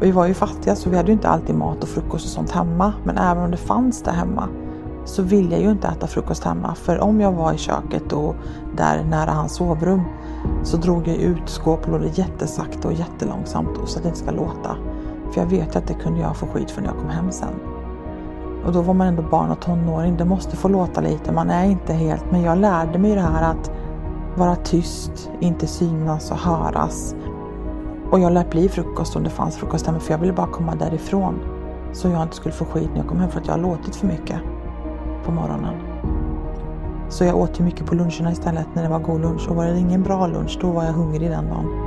[0.00, 2.50] Vi var ju fattiga så vi hade ju inte alltid mat och frukost och sånt
[2.50, 2.92] hemma.
[3.04, 4.48] Men även om det fanns det hemma
[5.04, 6.74] så ville jag ju inte äta frukost hemma.
[6.74, 8.34] För om jag var i köket och
[8.76, 10.02] där nära hans sovrum
[10.62, 14.76] så drog jag ut skåplådor jättesakta och jättelångsamt så att det inte ska låta.
[15.32, 17.54] För jag vet att det kunde jag få skit för när jag kom hem sen.
[18.66, 20.16] Och då var man ändå barn och tonåring.
[20.16, 21.32] Det måste få låta lite.
[21.32, 22.30] Man är inte helt...
[22.30, 23.70] Men jag lärde mig det här att
[24.36, 27.14] vara tyst, inte synas och höras.
[28.10, 30.74] Och jag lät bli frukost om det fanns frukost hemma för jag ville bara komma
[30.74, 31.40] därifrån.
[31.92, 33.96] Så jag inte skulle få skit när jag kom hem för att jag har låtit
[33.96, 34.40] för mycket
[35.24, 35.74] på morgonen.
[37.08, 39.48] Så jag åt ju mycket på luncherna istället när det var god lunch.
[39.48, 41.86] Och var det ingen bra lunch, då var jag hungrig den dagen.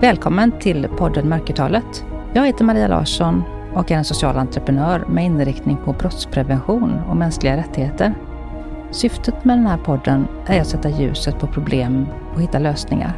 [0.00, 2.04] Välkommen till podden Mörkertalet.
[2.32, 3.42] Jag heter Maria Larsson
[3.74, 8.14] och är en social entreprenör med inriktning på brottsprevention och mänskliga rättigheter.
[8.90, 13.12] Syftet med den här podden är att sätta ljuset på problem och hitta lösningar.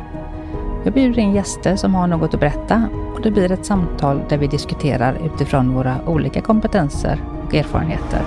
[0.85, 4.39] Jag bjuder in gäster som har något att berätta och det blir ett samtal där
[4.39, 8.21] vi diskuterar utifrån våra olika kompetenser och erfarenheter.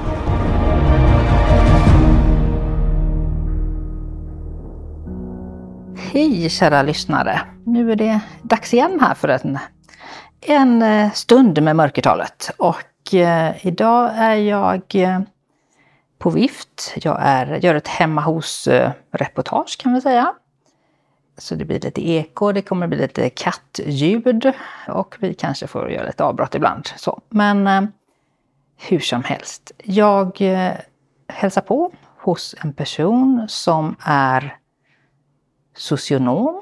[6.11, 7.41] Hej kära lyssnare!
[7.63, 9.59] Nu är det dags igen här för en,
[10.41, 12.51] en eh, stund med mörkertalet.
[12.57, 15.19] Och eh, idag är jag eh,
[16.17, 16.93] på vift.
[16.95, 20.33] Jag är, gör ett hemma hos-reportage eh, kan vi säga.
[21.37, 24.53] Så det blir lite eko, det kommer bli lite kattljud
[24.87, 26.87] och vi kanske får göra lite avbrott ibland.
[26.97, 27.21] Så.
[27.29, 27.81] Men eh,
[28.77, 29.71] hur som helst.
[29.83, 30.73] Jag eh,
[31.27, 34.57] hälsar på hos en person som är
[35.75, 36.61] socionom.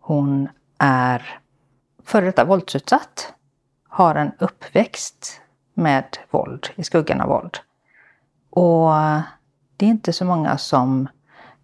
[0.00, 1.38] Hon är
[2.04, 3.32] före detta våldsutsatt.
[3.88, 5.40] Har en uppväxt
[5.74, 7.58] med våld, i skuggan av våld.
[8.50, 8.92] Och
[9.76, 11.08] det är inte så många som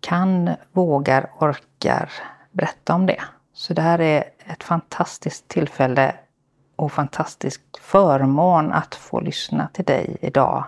[0.01, 2.13] kan, vågar, orkar
[2.53, 3.23] berätta om det.
[3.53, 6.15] Så det här är ett fantastiskt tillfälle
[6.77, 10.67] och fantastisk förmån att få lyssna till dig idag.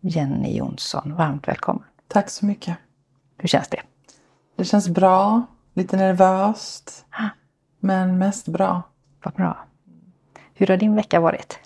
[0.00, 1.84] Jenny Jonsson, varmt välkommen.
[2.08, 2.76] Tack så mycket.
[3.36, 3.82] Hur känns det?
[4.56, 5.42] Det känns bra,
[5.74, 7.06] lite nervöst,
[7.80, 8.82] men mest bra.
[9.24, 9.58] Vad bra.
[10.54, 11.58] Hur har din vecka varit?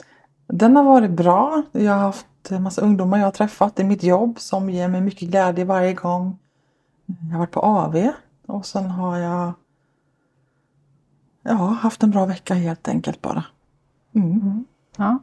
[0.46, 1.62] Den har varit bra.
[1.72, 5.00] Jag har haft en massa ungdomar jag har träffat i mitt jobb som ger mig
[5.00, 6.38] mycket glädje varje gång.
[7.06, 8.08] Jag har varit på AV
[8.46, 9.52] och sen har jag
[11.42, 13.44] ja, haft en bra vecka helt enkelt bara.
[14.14, 14.32] Mm.
[14.32, 14.64] Mm.
[14.96, 15.18] Ja.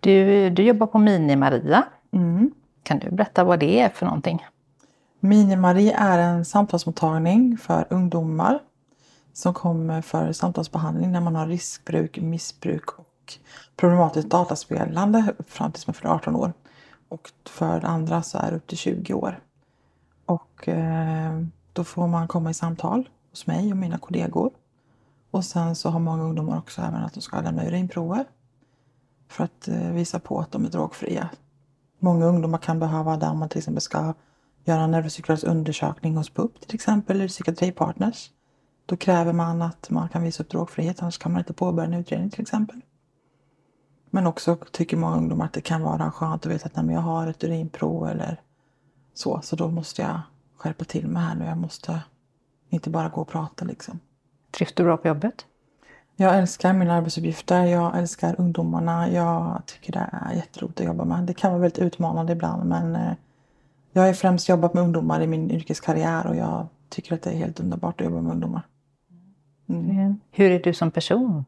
[0.00, 1.84] Du, du jobbar på Mini-Maria.
[2.12, 2.50] Mm.
[2.82, 4.46] Kan du berätta vad det är för någonting?
[5.20, 8.58] Mini-Marie är en samtalsmottagning för ungdomar
[9.32, 13.34] som kommer för samtalsbehandling när man har riskbruk, missbruk och
[13.76, 16.52] problematiskt dataspelande fram tills man fyller 18 år.
[17.08, 19.40] Och för andra så är det upp till 20 år.
[20.26, 21.42] Och eh,
[21.72, 24.50] då får man komma i samtal hos mig och mina kollegor.
[25.30, 28.24] Och sen så har många ungdomar också även att de ska lämna urinprover.
[29.28, 31.28] För att eh, visa på att de är drogfria.
[31.98, 34.14] Många ungdomar kan behöva det om man till exempel ska
[34.64, 38.30] göra en neuropsykiatrisk undersökning hos BUP till exempel, eller psykiatripartners.
[38.90, 41.94] Då kräver man att man kan visa upp drogfrihet, annars kan man inte påbörja en
[41.94, 42.80] utredning till exempel.
[44.10, 47.26] Men också tycker många ungdomar att det kan vara skönt att veta att jag har
[47.26, 48.40] ett urinprov eller
[49.14, 50.20] så, så då måste jag
[50.56, 51.44] skärpa till mig här nu.
[51.44, 52.00] Jag måste
[52.68, 54.00] inte bara gå och prata liksom.
[54.50, 55.46] Trivs du bra på jobbet?
[56.16, 57.64] Jag älskar mina arbetsuppgifter.
[57.64, 59.10] Jag älskar ungdomarna.
[59.10, 61.24] Jag tycker det är jätteroligt att jobba med.
[61.24, 63.12] Det kan vara väldigt utmanande ibland men eh,
[63.92, 67.36] jag har främst jobbat med ungdomar i min yrkeskarriär och jag tycker att det är
[67.36, 68.62] helt underbart att jobba med ungdomar.
[69.70, 70.20] Mm.
[70.30, 71.44] Hur är du som person?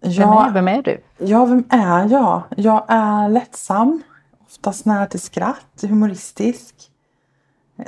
[0.00, 1.00] Vem, är, vem är du?
[1.18, 2.42] Ja, vem är jag?
[2.56, 4.02] Jag är lättsam,
[4.46, 6.90] oftast nära till skratt, humoristisk.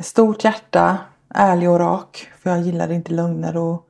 [0.00, 0.98] Stort hjärta,
[1.28, 2.28] ärlig och rak.
[2.38, 3.86] För jag gillar inte lögner och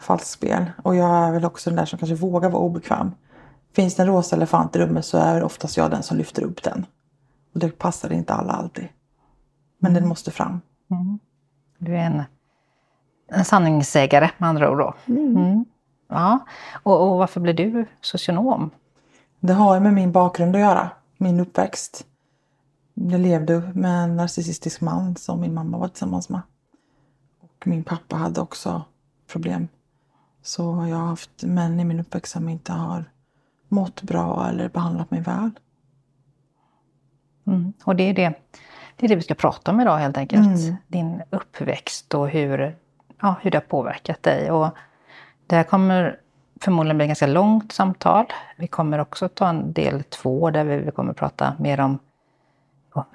[0.00, 0.70] falskspel.
[0.82, 3.12] Och jag är väl också den där som kanske vågar vara obekväm.
[3.72, 6.62] Finns det en rosa elefant i rummet så är oftast jag den som lyfter upp
[6.62, 6.86] den.
[7.54, 8.88] Och det passar inte alla alltid.
[9.78, 10.60] Men den måste fram.
[10.90, 11.18] Mm.
[11.78, 12.22] Du är en,
[13.30, 14.94] en sanningssägare med andra ord då.
[15.06, 15.36] Mm.
[15.36, 15.64] Mm.
[16.08, 16.38] Ja.
[16.82, 18.70] Och, och, varför blev du socionom?
[19.40, 20.90] Det har med min bakgrund att göra.
[21.16, 22.06] Min uppväxt.
[22.94, 26.40] Jag levde med en narcissistisk man som min mamma var tillsammans med.
[27.40, 28.82] Och min pappa hade också
[29.32, 29.68] problem.
[30.42, 33.04] Så jag har haft män i min uppväxt som inte har
[33.68, 35.50] mått bra eller behandlat mig väl.
[37.46, 37.72] Mm.
[37.84, 38.34] Och det är det,
[38.96, 40.46] det är det vi ska prata om idag helt enkelt.
[40.46, 40.76] Mm.
[40.86, 42.76] Din uppväxt och hur,
[43.22, 44.50] ja, hur det har påverkat dig.
[44.50, 44.68] Och
[45.46, 46.16] det här kommer
[46.60, 48.24] förmodligen bli ett ganska långt samtal.
[48.56, 51.98] Vi kommer också ta en del två där vi kommer prata mer om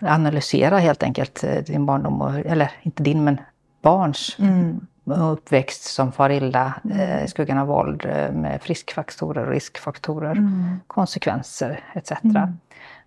[0.02, 3.40] analysera helt enkelt eh, din barndom, och, eller inte din men
[3.82, 4.88] barns Mm.
[5.06, 10.80] uppväxt som far illa eh, i skuggan av våld eh, med friskfaktorer och riskfaktorer, Mm.
[10.88, 12.12] konsekvenser etc.
[12.24, 12.58] Mm.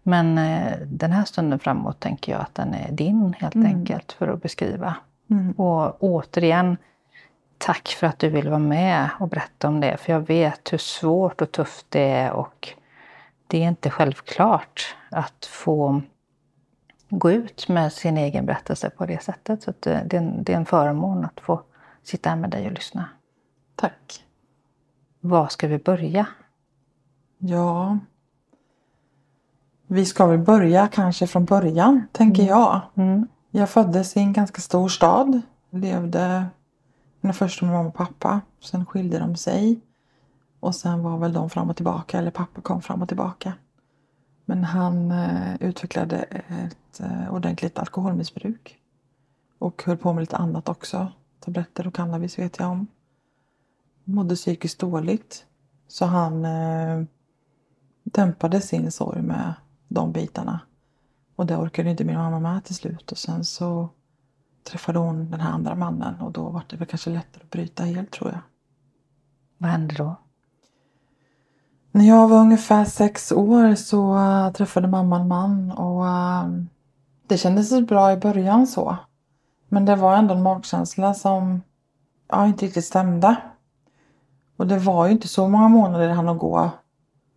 [0.03, 0.35] Men
[0.87, 3.67] den här stunden framåt tänker jag att den är din helt Mm.
[3.67, 4.97] enkelt för att beskriva.
[5.31, 5.53] Mm.
[5.53, 6.77] Och återigen,
[7.59, 9.97] tack för att du vill vara med och berätta om det.
[9.97, 12.69] För jag vet hur svårt och tufft det är och
[13.47, 16.03] det är inte självklart att få
[17.09, 19.63] gå ut med sin egen berättelse på det sättet.
[19.63, 21.63] Så att det, det, är en, det är en förmån att få
[22.03, 23.09] sitta här med dig och lyssna.
[23.75, 24.25] Tack.
[25.21, 26.27] Var ska vi börja?
[27.39, 27.99] Ja.
[29.87, 32.81] Vi ska väl börja kanske från början, tänker jag.
[32.95, 33.27] Mm.
[33.51, 35.41] Jag föddes i en ganska stor stad.
[35.71, 36.47] Levde
[37.21, 38.41] mina första med mamma och pappa.
[38.61, 39.81] Sen skilde de sig.
[40.61, 43.53] Och sen var väl de fram och tillbaka, eller pappa kom fram och tillbaka.
[44.45, 46.17] Men han eh, utvecklade
[46.49, 48.79] ett eh, ordentligt alkoholmissbruk.
[49.59, 51.13] Och höll på med lite annat också.
[51.41, 52.87] Tabletter och cannabis vet jag om.
[54.05, 55.47] Mådde psykiskt dåligt.
[55.89, 57.05] Så han eh,
[58.03, 59.55] dämpade sin sorg med
[59.89, 60.61] de bitarna.
[61.39, 63.13] Och det orkade inte min mamma med till slut.
[63.13, 63.89] Och sen så
[64.65, 67.85] träffade hon den här andra mannen och då var det väl kanske lättare att bryta
[67.85, 68.41] helt tror jag.
[69.59, 70.17] Vad hände då?
[71.91, 76.49] När jag var ungefär sex år så äh, träffade mamma en man och äh,
[77.27, 78.97] det kändes bra i början så.
[79.69, 81.63] Men det var ändå en magkänsla som
[82.29, 83.37] ja, inte riktigt stämde.
[84.57, 86.71] Och det var ju inte så många månader hann att gå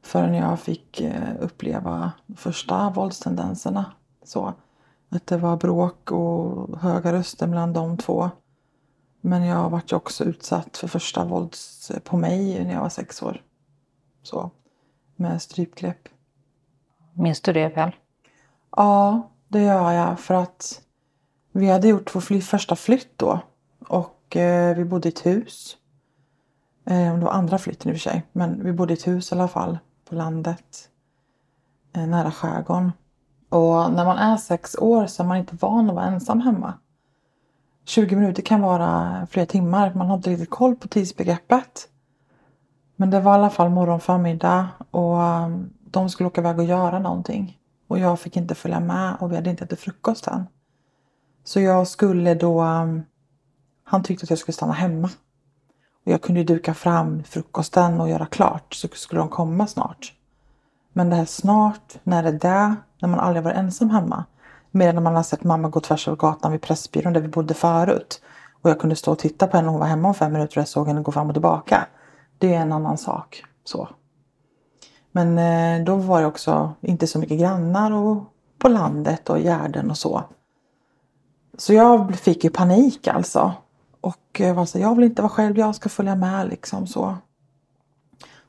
[0.02, 3.86] förrän jag fick eh, uppleva första våldstendenserna.
[4.24, 4.54] Så
[5.10, 8.30] att det var bråk och höga röster mellan de två.
[9.22, 13.22] Men jag vart ju också utsatt för första vålds på mig när jag var sex
[13.22, 13.42] år.
[14.24, 14.52] Så.
[15.16, 16.10] Med strypgrepp.
[17.14, 17.92] Minns du det väl?
[18.76, 20.82] Ja, det gör jag för att
[21.52, 23.40] vi hade gjort vår fly- första flytt då.
[23.88, 25.78] Och eh, vi bodde i ett hus.
[26.86, 28.24] Eh, det var andra flytten i och för sig.
[28.32, 29.78] Men vi bodde i ett hus i alla fall.
[30.12, 30.90] På landet.
[31.94, 32.92] Eh, nära skärgården.
[33.50, 36.74] Och när man är sex år så är man inte van att vara ensam hemma.
[37.86, 39.94] 20 minuter kan vara flera timmar.
[39.94, 41.90] Man har inte riktigt koll på tidsbegreppet.
[42.96, 46.66] Men det var i alla fall morgon, förmiddag och ehm, de skulle åka iväg och
[46.66, 47.60] göra någonting.
[47.88, 50.48] Och jag fick inte följa med och vi hade inte ätit frukost än.
[51.44, 52.62] Så jag skulle då...
[52.62, 53.04] Ehm,
[53.84, 55.10] han tyckte att jag skulle stanna hemma.
[56.06, 60.14] Och jag kunde ju duka fram frukosten och göra klart så skulle de komma snart.
[60.94, 64.26] Men det här snart, när är det när man aldrig varit ensam hemma?
[64.72, 67.28] Mer än när man har sett mamma gå tvärs över gatan vid Pressbyrån där vi
[67.28, 68.22] bodde förut.
[68.62, 70.58] Och jag kunde stå och titta på henne och hon var hemma om fem minuter
[70.58, 71.88] och jag såg henne gå fram och tillbaka.
[72.38, 73.44] Det är en annan sak.
[73.64, 73.90] Så.
[75.12, 78.24] Men eh, då var det också inte så mycket grannar och
[78.58, 80.24] på landet och gärden och så.
[81.58, 83.54] Så jag fick ju panik alltså.
[84.02, 87.18] Och var så, jag vill inte vara själv, jag ska följa med liksom så.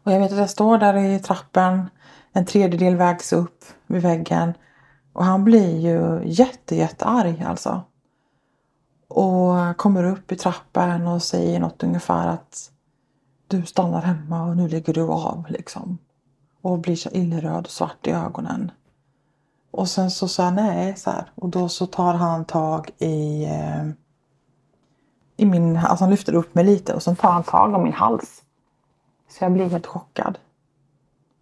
[0.02, 1.90] Och jag vet att jag står där i trappen,
[2.32, 4.52] en tredjedel vägs upp vid väggen.
[5.12, 7.82] Och han blir ju jätte, jättearg alltså.
[9.08, 12.70] Och kommer upp i trappen och säger något ungefär att
[13.48, 15.98] du stannar hemma och nu lägger du av liksom.
[16.62, 18.70] Och blir så illröd och svart i ögonen.
[19.70, 21.32] Och sen så sa jag nej så här.
[21.34, 23.88] Och då så tar han tag i, eh,
[25.42, 27.92] i min, alltså han lyfter upp mig lite och sen tar han tag om min
[27.92, 28.42] hals.
[29.28, 30.38] Så jag blir helt chockad.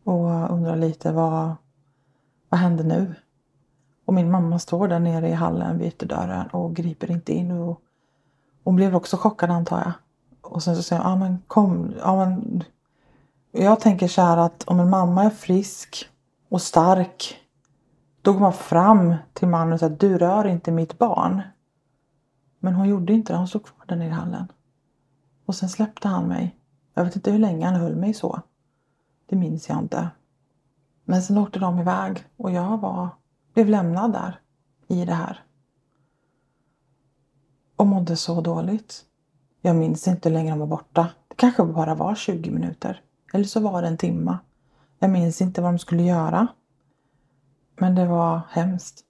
[0.04, 1.54] Och undrar lite vad,
[2.48, 3.14] vad händer nu?
[4.04, 7.50] Och min mamma står där nere i hallen vid ytterdörren och griper inte in.
[7.50, 7.80] Och
[8.64, 9.92] hon blev också chockad antar jag.
[10.52, 12.64] Och sen så säger hon, ja men kom, ja men.
[13.52, 16.08] Jag tänker så här att om en mamma är frisk
[16.48, 17.36] och stark.
[18.22, 21.42] Då går man fram till mannen och säger, du rör inte mitt barn.
[22.60, 24.52] Men hon gjorde inte det, hon stod kvar där nere i hallen.
[25.46, 26.56] Och sen släppte han mig.
[26.94, 28.42] Jag vet inte hur länge han höll mig så.
[29.26, 30.10] Det minns jag inte.
[31.04, 33.08] Men sen åkte de iväg och jag var,
[33.54, 34.40] blev lämnad där
[34.88, 35.44] i det här.
[37.76, 39.04] Och mådde så dåligt.
[39.60, 41.08] Jag minns inte hur länge de var borta.
[41.28, 43.02] Det kanske bara var 20 minuter.
[43.32, 44.38] Eller så var det en timma.
[44.98, 46.46] Jag minns inte vad de skulle göra.
[47.76, 49.04] Men det var hemskt.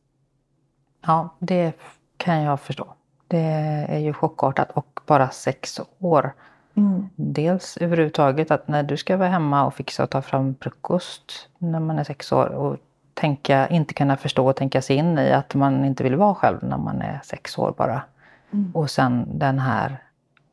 [1.00, 1.74] Ja, det
[2.16, 2.94] kan jag förstå.
[3.30, 6.32] Det är ju chockartat och bara sex år.
[6.74, 7.08] Mm.
[7.16, 11.80] Dels överhuvudtaget att när du ska vara hemma och fixa och ta fram frukost när
[11.80, 12.76] man är sex år och
[13.14, 16.58] tänka, inte kunna förstå och tänka sig in i att man inte vill vara själv
[16.62, 18.02] när man är sex år bara.
[18.50, 18.70] Mm.
[18.74, 20.02] Och sen den här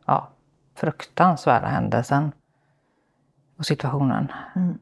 [0.06, 0.28] ja,
[0.76, 2.32] fruktansvärda händelsen
[3.58, 4.32] och situationen.
[4.56, 4.80] Mm.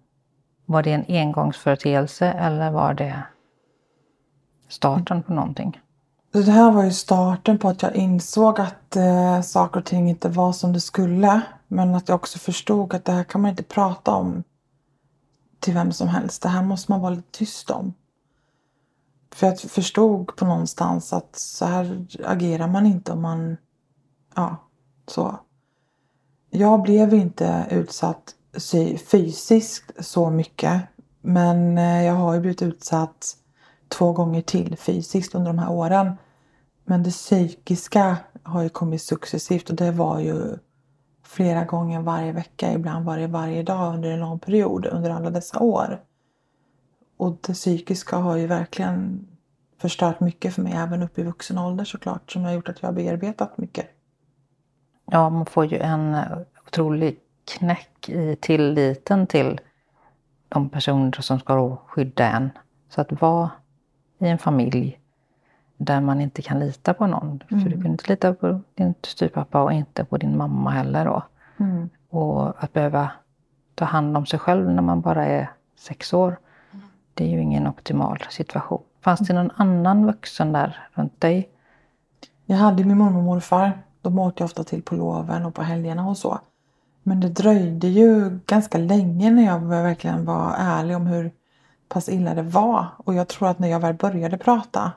[0.66, 3.24] Var det en engångsföreteelse eller var det...
[4.68, 5.82] starten på någonting?
[6.36, 10.10] Så det här var ju starten på att jag insåg att eh, saker och ting
[10.10, 11.42] inte var som det skulle.
[11.68, 14.44] Men att jag också förstod att det här kan man inte prata om
[15.60, 16.42] till vem som helst.
[16.42, 17.94] Det här måste man vara lite tyst om.
[19.36, 23.58] För jag förstod på någonstans att så här agerar man inte om man...
[24.36, 24.56] Ja,
[25.08, 25.40] så.
[26.50, 28.36] Jag blev inte utsatt
[29.12, 30.82] fysiskt så mycket.
[31.22, 33.38] Men eh, jag har ju blivit utsatt
[33.88, 36.16] två gånger till fysiskt under de här åren.
[36.86, 40.58] Men det psykiska har ju kommit successivt och det var ju
[41.24, 42.74] flera gånger varje vecka.
[42.74, 46.02] Ibland var det varje dag under en lång period under alla dessa år.
[47.18, 49.28] Och det psykiska har ju verkligen
[49.78, 52.88] förstört mycket för mig även upp i vuxen ålder såklart som har gjort att jag
[52.88, 53.86] har bearbetat mycket.
[55.06, 56.18] Ja, man får ju en
[56.68, 59.60] otrolig knäck i tilliten till
[60.50, 62.50] de personer som ska skydda en.
[62.90, 63.52] Så att vara
[64.20, 65.00] i en familj
[65.78, 67.44] där man inte kan lita på någon.
[67.48, 67.64] Mm.
[67.64, 71.24] För du kunde inte lita på din styvpappa och inte på din mamma heller då.
[71.58, 71.90] Mm.
[72.10, 73.12] Och att behöva
[73.76, 76.38] ta hand om sig själv när man bara är sex år.
[77.14, 78.82] Det är ju ingen optimal situation.
[79.02, 81.50] Fanns det någon annan vuxen där runt dig?
[82.46, 83.72] Jag hade min mormor och morfar.
[84.02, 86.40] De åkte ofta till på loven och på helgerna och så.
[87.04, 91.32] Men det dröjde ju ganska länge när jag verkligen var ärlig om hur
[91.90, 92.88] pass illa det var.
[92.98, 94.92] Och jag tror att när jag väl började prata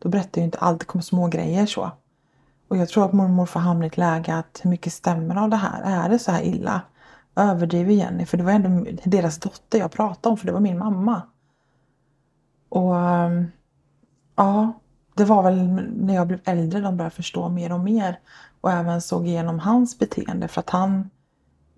[0.00, 1.90] då berättade jag inte allt, det kom små grejer så.
[2.68, 5.36] Och jag tror att mormor och morfar hamnade i ett läge att hur mycket stämmer
[5.36, 6.04] av det här?
[6.04, 6.82] Är det så här illa?
[7.36, 8.26] Överdriver Jenny?
[8.26, 11.22] För det var ändå deras dotter jag pratade om för det var min mamma.
[12.68, 13.46] Och ehm,
[14.36, 14.72] ja,
[15.14, 15.56] det var väl
[15.96, 18.18] när jag blev äldre de började förstå mer och mer.
[18.60, 21.10] Och även såg igenom hans beteende för att han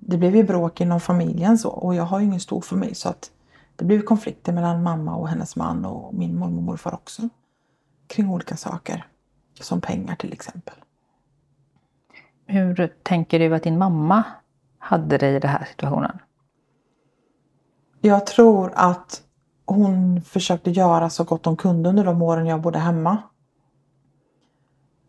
[0.07, 3.09] det blev ju bråk inom familjen så och jag har ju ingen stor familj så
[3.09, 3.31] att
[3.77, 7.29] det blev konflikter mellan mamma och hennes man och min mormor och morfar också.
[8.13, 9.07] Kring olika saker.
[9.61, 10.75] Som pengar till exempel.
[12.47, 14.25] Hur tänker du att din mamma
[14.79, 16.19] hade det i den här situationen?
[18.01, 19.23] Jag tror att
[19.67, 23.19] hon försökte göra så gott hon kunde under de åren jag bodde hemma.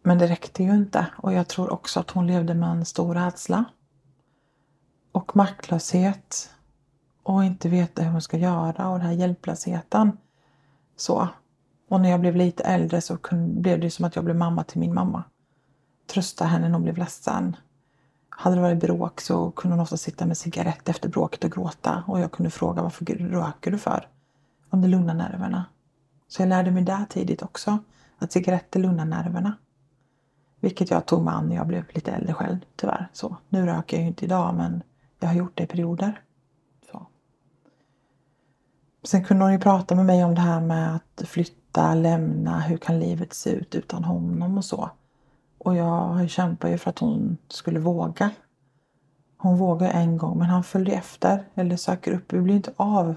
[0.03, 3.15] Men det räckte ju inte och jag tror också att hon levde med en stor
[3.15, 3.65] rädsla
[5.11, 6.49] och maktlöshet
[7.23, 10.17] och inte veta hur man ska göra och den här hjälplösheten.
[10.95, 11.29] Så.
[11.93, 14.79] Och när jag blev lite äldre så blev det som att jag blev mamma till
[14.79, 15.23] min mamma.
[16.07, 17.55] Trösta henne när hon blev ledsen.
[18.29, 22.03] Hade det varit bråk så kunde hon ofta sitta med cigarett efter bråket och gråta
[22.07, 24.07] och jag kunde fråga varför röker du för?
[24.69, 25.65] Om det lugnar nerverna.
[26.27, 27.77] Så jag lärde mig där tidigt också
[28.17, 29.57] att cigaretter lugnar nerverna.
[30.59, 33.09] Vilket jag tog mig an när jag blev lite äldre själv tyvärr.
[33.13, 34.83] Så, nu röker jag ju inte idag men
[35.19, 36.21] jag har gjort det i perioder.
[36.91, 37.07] Så.
[39.03, 42.77] Sen kunde hon ju prata med mig om det här med att flytta, lämna, hur
[42.77, 44.89] kan livet se ut utan honom och så.
[45.57, 48.29] Och jag kämpade ju för att hon skulle våga.
[49.37, 52.33] Hon vågade en gång men han följde efter eller söker upp.
[52.33, 53.15] Vi blir inte av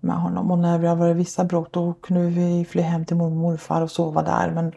[0.00, 0.50] med honom.
[0.50, 3.42] Och när vi har varit vissa bråk då kunde vi fly hem till mormor och
[3.42, 4.50] morfar och sova där.
[4.50, 4.72] Men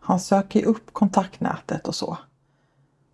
[0.00, 2.18] han söker ju upp kontaktnätet och så.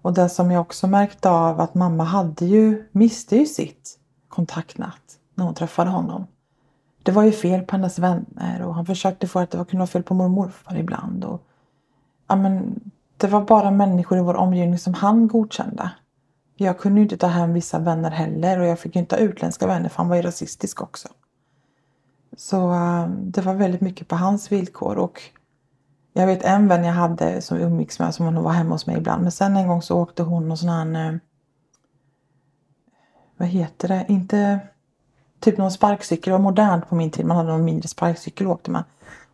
[0.03, 5.19] Och det som jag också märkte av att mamma hade ju, miste ju sitt kontaktnät
[5.35, 6.27] när hon träffade honom.
[7.05, 9.87] Det var ju fel på hennes vänner och han försökte få att det kunde vara
[9.87, 11.25] fel på mormor och morfar ibland.
[11.25, 11.43] Och,
[12.29, 12.81] ja, men,
[13.17, 15.91] det var bara människor i vår omgivning som han godkände.
[16.57, 19.21] Jag kunde ju inte ta hem vissa vänner heller och jag fick ju inte ha
[19.21, 21.09] utländska vänner för han var ju rasistisk också.
[22.37, 25.23] Så eh, det var väldigt mycket på hans villkor och
[26.13, 28.97] jag vet en vän jag hade som umgicks med som hon var hemma hos mig
[28.97, 29.23] ibland.
[29.23, 31.09] Men sen en gång så åkte hon och sån här...
[31.09, 31.19] Eh,
[33.37, 34.07] vad heter det?
[34.09, 34.61] Inte...
[35.45, 36.31] Typ någon sparkcykel.
[36.31, 37.27] Det var modernt på min tid.
[37.27, 38.85] Man hade någon mindre sparkcykel och åkte med.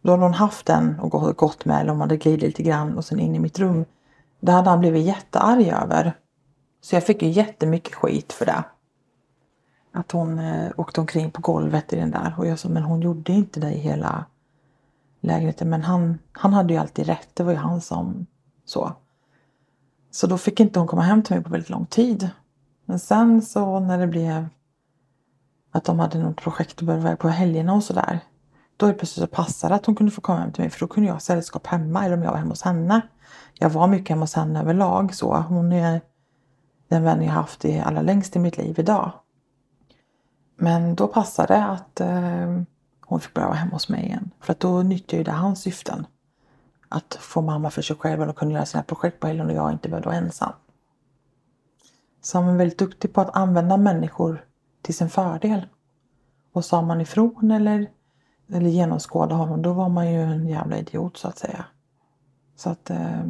[0.02, 1.80] Då hade hon haft den och gått med.
[1.80, 3.84] Eller hon hade glidit lite grann och sen in i mitt rum.
[4.40, 6.12] Det hade han blivit jättearg över.
[6.80, 8.64] Så jag fick ju jättemycket skit för det.
[9.92, 12.34] Att hon eh, åkte omkring på golvet i den där.
[12.38, 14.24] Och jag sa, men hon gjorde inte det i hela
[15.20, 15.70] lägenheten.
[15.70, 17.28] Men han, han hade ju alltid rätt.
[17.34, 18.26] Det var ju han som
[18.64, 18.92] så.
[20.10, 22.30] Så då fick inte hon komma hem till mig på väldigt lång tid.
[22.84, 24.48] Men sen så när det blev
[25.70, 28.20] att de hade något projekt och började iväg på helgerna och sådär.
[28.76, 30.80] Då är det plötsligt så passade att hon kunde få komma hem till mig för
[30.80, 33.00] då kunde jag ha sällskap hemma eller om jag var hemma hos henne.
[33.58, 35.34] Jag var mycket hemma hos henne överlag så.
[35.34, 36.00] Hon är
[36.88, 39.12] den vän jag haft i allra längst i mitt liv idag.
[40.56, 42.62] Men då passade det att eh,
[43.00, 44.30] hon fick börja vara hemma hos mig igen.
[44.40, 46.06] För att då nyttjade ju det hans syften.
[46.88, 49.72] Att få mamma för sig själv och kunna göra sina projekt på helgen och jag
[49.72, 50.52] inte behövde vara ensam.
[52.22, 54.44] Så han var väldigt duktig på att använda människor
[54.82, 55.66] till sin fördel.
[56.52, 57.90] Och sa man ifrån eller
[58.52, 61.64] eller genomskåda honom, då var man ju en jävla idiot så att säga.
[62.56, 63.24] Så att eh,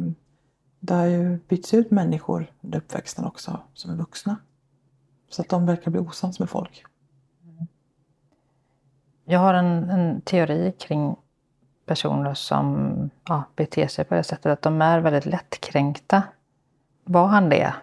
[0.79, 4.37] det har ju bytts ut människor under uppväxten också som är vuxna.
[5.29, 6.85] Så att de verkar bli osams med folk.
[9.25, 11.15] Jag har en, en teori kring
[11.85, 16.23] personer som ja, beter sig på det sättet att de är väldigt lättkränkta.
[17.03, 17.73] Var han det?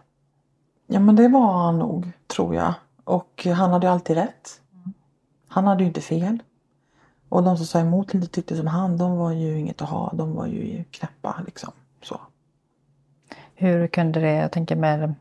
[0.87, 2.75] Ja men det var han nog, tror jag.
[3.09, 4.61] Och han hade ju alltid rätt.
[5.49, 6.38] Han hade ju inte fel.
[7.29, 10.12] Och de som sa emot inte tyckte som han, de var ju inget att ha.
[10.15, 11.73] De var ju knäppa liksom.
[12.03, 12.21] Så.
[13.55, 15.15] Hur kunde det, jag tänker med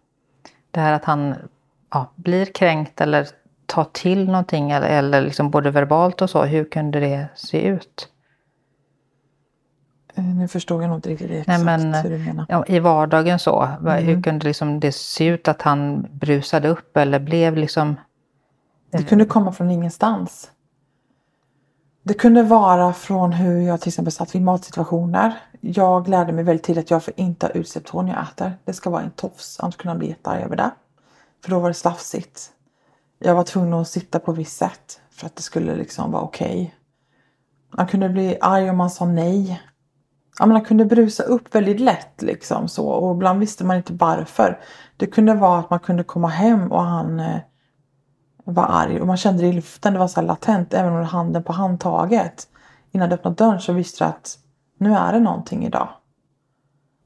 [0.71, 1.35] det här att han
[1.89, 3.27] ja, blir kränkt eller
[3.65, 6.43] tar till någonting eller, eller liksom både verbalt och så.
[6.43, 8.09] Hur kunde det se ut?
[10.17, 12.45] Eh, Nu förstod jag nog inte riktigt exakt Nej, men, hur du menar.
[12.49, 14.05] Ja, I vardagen så, Mm.
[14.05, 17.95] hur kunde liksom det se ut att han brusade upp eller blev liksom...
[18.91, 20.51] Det kunde komma från ingenstans.
[22.03, 25.33] Det kunde vara från hur jag till exempel satt vid matsituationer.
[25.61, 28.53] Jag lärde mig väldigt tidigt att jag får inte ha utsläppt hår när jag äter.
[28.65, 30.71] Det ska vara en tofs, annars kunde han bli jättearg över det.
[31.43, 32.51] För då var det slafsigt.
[33.19, 36.75] Jag var tvungen att sitta på visst sätt för att det skulle liksom vara okej.
[37.77, 39.61] Han kunde bli arg om man sa nej.
[40.39, 43.93] Ja, men han kunde brusa upp väldigt lätt liksom så och ibland visste man inte
[43.93, 44.59] varför.
[44.97, 47.39] Det kunde vara att man kunde komma hem och han eh,
[48.43, 49.93] var arg och man kände det i luften.
[49.93, 52.47] Det var så här latent även om det handen på handtaget.
[52.91, 54.37] Innan du öppnade dörren så visste du att
[54.77, 55.89] nu är det någonting idag.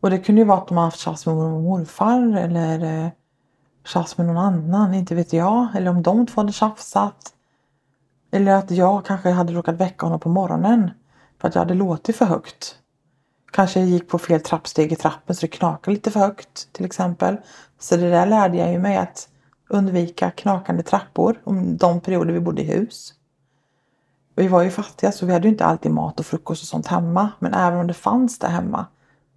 [0.02, 3.06] Och det kunde ju vara att de har haft tjafs med mormor och morfar eller
[3.06, 3.10] eh,
[3.86, 5.68] tjafs med någon annan, inte vet jag.
[5.76, 7.34] Eller om de två hade tjafsat.
[8.32, 10.92] Eller att jag kanske hade råkat väcka honom på morgonen
[11.42, 12.81] för att jag hade låtit för högt.
[13.52, 16.86] Kanske jag gick på fel trappsteg i trappen så det knakade lite för högt till
[16.86, 17.38] exempel.
[17.80, 19.30] Så det där lärde jag ju mig att
[19.70, 23.14] undvika knakande trappor om de perioder vi bodde i hus.
[24.36, 26.88] Vi var ju fattiga så vi hade ju inte alltid mat och frukost och sånt
[26.88, 27.30] hemma.
[27.40, 28.86] Men även om det fanns det hemma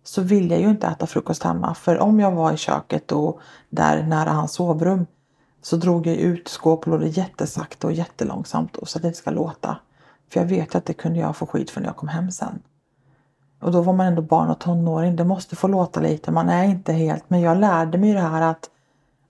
[0.05, 1.75] så ville jag ju inte äta frukost hemma.
[1.75, 5.07] För om jag var i köket och där nära hans sovrum
[5.63, 9.77] så drog jag ut skåplådor jättesakta och jättelångsamt och så att det inte ska låta.
[10.31, 12.63] För jag vet att det kunde jag få skit för när jag kom hem sen.
[13.65, 15.17] Och då var man ändå barn och tonåring.
[15.17, 16.31] Det måste få låta lite.
[16.31, 17.31] Man är inte helt.
[17.31, 18.71] Men jag lärde mig det här att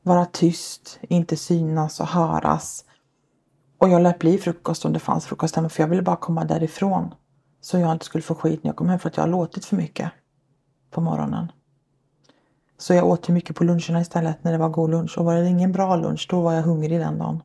[0.02, 2.84] vara tyst, inte synas och höras.
[3.78, 6.44] Och jag lät bli frukost om det fanns frukost hemma för jag ville bara komma
[6.44, 7.14] därifrån.
[7.60, 9.64] Så jag inte skulle få skit när jag kom hem för att jag har låtit
[9.64, 10.10] för mycket
[10.90, 11.52] på morgonen.
[12.78, 15.18] Så jag åt ju mycket på luncherna istället när det var god lunch.
[15.18, 17.42] Och var det ingen bra lunch då var jag hungrig den dagen.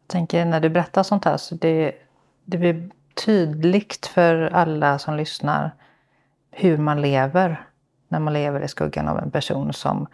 [0.00, 1.94] Jag tänker när du berättar sånt här så det,
[2.44, 5.70] det blir tydligt för alla som lyssnar
[6.50, 7.66] hur man lever
[8.08, 10.06] när man lever i skuggan av en person som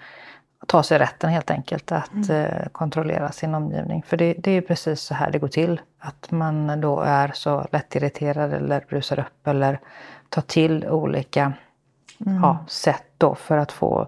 [0.66, 4.02] tar sig rätten helt enkelt att eh, kontrollera sin omgivning.
[4.02, 5.80] För det, det är precis så här det går till.
[5.98, 9.80] Att man då är så lättirriterad eller brusar upp eller
[10.28, 11.52] tar till olika
[12.18, 14.06] ja, sätt då för att få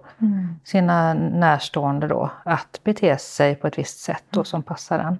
[0.64, 5.18] sina närstående då att bete sig på ett visst sätt då som passar en.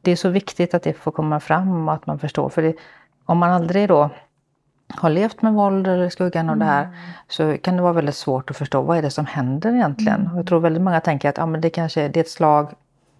[0.00, 2.48] Det är så viktigt att det får komma fram och att man förstår.
[2.48, 2.74] För det,
[3.24, 4.10] om man aldrig då
[4.88, 6.88] har levt med våld eller skuggan av det här
[7.28, 10.28] så kan det vara väldigt svårt att förstå vad är det som händer egentligen.
[10.32, 12.72] Och jag tror väldigt många tänker att ja, men det kanske det är ett slag,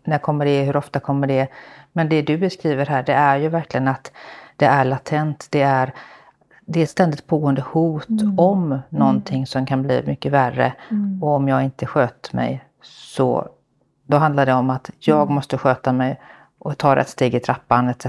[0.04, 1.48] när kommer det, hur ofta kommer det?
[1.92, 4.12] Men det du beskriver här det är ju verkligen att
[4.56, 5.94] det är latent, det är,
[6.66, 10.72] det är ständigt pågående hot om någonting som kan bli mycket värre.
[11.22, 13.48] Och om jag inte sköter mig så
[14.06, 16.20] då handlar det om att jag måste sköta mig
[16.58, 18.06] och ta rätt steg i trappan etc.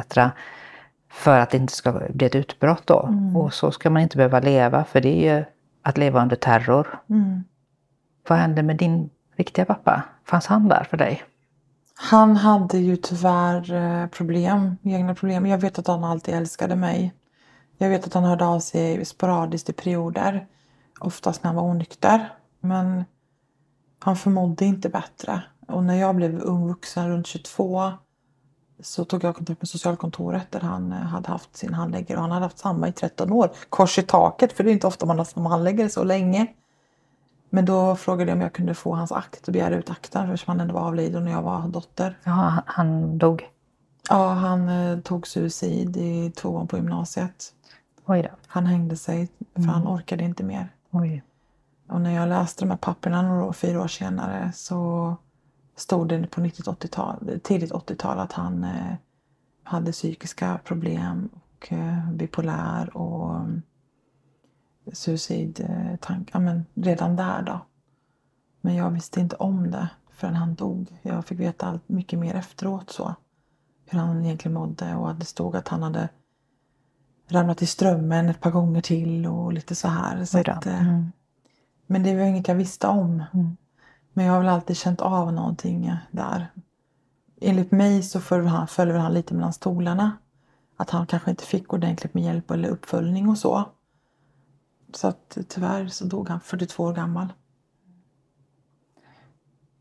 [1.16, 3.10] För att det inte ska bli ett utbrott då.
[3.36, 5.46] Och så ska man inte behöva leva för det är ju
[5.82, 7.00] att leva under terror.
[8.28, 10.04] Vad hände med din riktiga pappa?
[10.26, 11.24] Fanns han där för dig?
[11.96, 15.46] Han hade ju tyvärr eh, problem, egna problem.
[15.46, 17.14] Jag vet att han alltid älskade mig.
[17.78, 20.48] Jag vet att han hörde av sig sporadiskt i perioder.
[21.00, 22.30] Oftast när han var onykter.
[22.60, 23.06] Men
[24.00, 25.42] han förmådde inte bättre.
[25.68, 27.92] Och när jag blev ung vuxen runt 22
[28.80, 32.18] så tog jag kontakt med socialkontoret där han eh, hade haft sin handläggare.
[32.18, 33.52] Och han hade haft samma i 13 år.
[33.70, 36.48] Kors i taket, för det är inte ofta man har samma handläggare så länge.
[37.50, 40.52] Men då frågade jag om jag kunde få hans akt och begära ut akten eftersom
[40.52, 42.18] han ändå var avliden när jag var dotter.
[42.24, 43.50] Ja, han, dog.
[44.10, 47.54] Ja, han eh, tog suicid i tvåan på gymnasiet.
[48.06, 48.30] Oj då.
[48.48, 50.70] Han hängde sig för han orkade inte mer.
[50.92, 51.24] Oj.
[51.90, 55.16] Och när jag läste de här papperna några fyra år senare så
[55.76, 58.94] stod det på 90-80-tal, tidigt 80-tal att han eh,
[59.64, 63.62] hade psykiska problem och eh, bipolär och mm,
[64.94, 66.30] suicidtank.
[66.34, 67.60] Ja, men redan där då.
[68.62, 71.00] Men jag visste inte om det förrän han dog.
[71.02, 73.16] Jag fick veta allt mycket mer efteråt så.
[73.86, 76.10] hur han egentligen mådde och att det stod att han hade
[77.28, 80.26] ramlat i strömmen ett par gånger till och lite så här.
[80.26, 81.12] Så att, eh, Mm.
[81.88, 83.24] Men det var inget jag visste om.
[83.34, 83.58] Mm.
[84.18, 86.52] Men jag har väl alltid känt av någonting där.
[87.42, 90.18] Enligt mig så föll han, väl han lite mellan stolarna.
[90.78, 93.64] Att han kanske inte fick ordentligt med hjälp eller uppföljning och så.
[94.94, 97.34] Så att tyvärr så dog han 42 år gammal.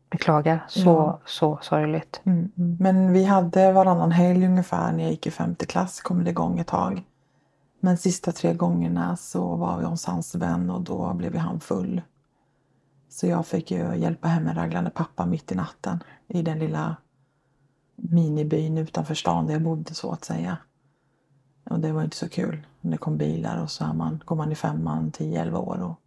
[0.09, 1.19] Beklagar, så, Ja.
[1.25, 2.21] så sorgligt.
[2.23, 2.51] Mm.
[2.55, 6.01] Men vi hade varannan helg ungefär när jag gick i femte klass.
[6.01, 7.03] kom det igång ett tag.
[7.79, 12.01] Men sista tre gångerna så var vi hos hans vän och då blev han full.
[13.15, 16.95] Så jag fick ju hjälpa hem en raglande pappa mitt i natten i den lilla
[17.95, 20.57] minibyn utanför stan där jag bodde så att säga.
[21.69, 22.67] Och det var inte så kul.
[22.81, 25.99] Det kom bilar och så är man, går man i femman 10-11 år och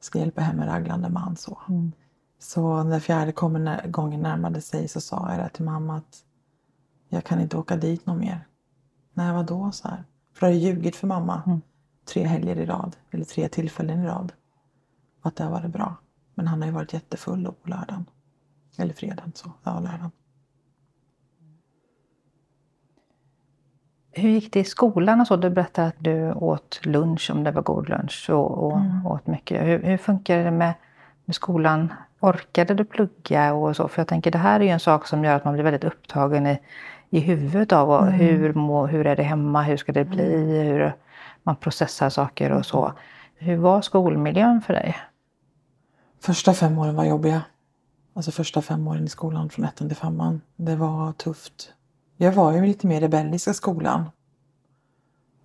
[0.00, 1.58] ska hjälpa hem en raglande man så.
[1.68, 1.92] Mm.
[2.38, 3.32] Så när fjärde
[3.90, 6.24] gången närmade sig så sa jag det till mamma att
[7.08, 8.46] jag kan inte åka dit någon mer.
[9.14, 9.72] Nej, vadå?
[9.72, 10.04] Så här.
[10.34, 11.60] För jag har ljugit för mamma Mm.
[12.04, 14.32] tre helger i rad, eller tre tillfällen i rad.
[15.22, 15.96] Att det har varit bra.
[16.34, 18.06] Men han har ju varit jättefull då på lördagen.
[18.78, 19.52] Eller fredagen, så.
[19.64, 20.10] Ja, lördagen.
[24.14, 25.36] Hur gick det i skolan och så?
[25.36, 29.06] Du berättade att du åt lunch, om det var god lunch, och, och Mm.
[29.06, 29.66] åt mycket.
[29.66, 30.74] Hur, hur funkar det med,
[31.24, 31.92] med skolan?
[32.20, 33.88] Orkade du plugga och så?
[33.88, 35.84] För jag tänker det här är ju en sak som gör att man blir väldigt
[35.84, 36.58] upptagen i,
[37.10, 38.12] i huvudet av Mm.
[38.14, 40.92] hur, må, hur är det hemma, hur ska det bli, hur
[41.42, 42.92] man processar saker och så.
[43.36, 44.96] Hur var skolmiljön för dig?
[46.22, 47.42] Första fem åren var jobbiga.
[48.14, 50.40] Alltså första fem åren i skolan från ettan till femman.
[50.56, 51.72] Det var tufft.
[52.16, 54.04] Jag var ju lite mer rebellisk i skolan.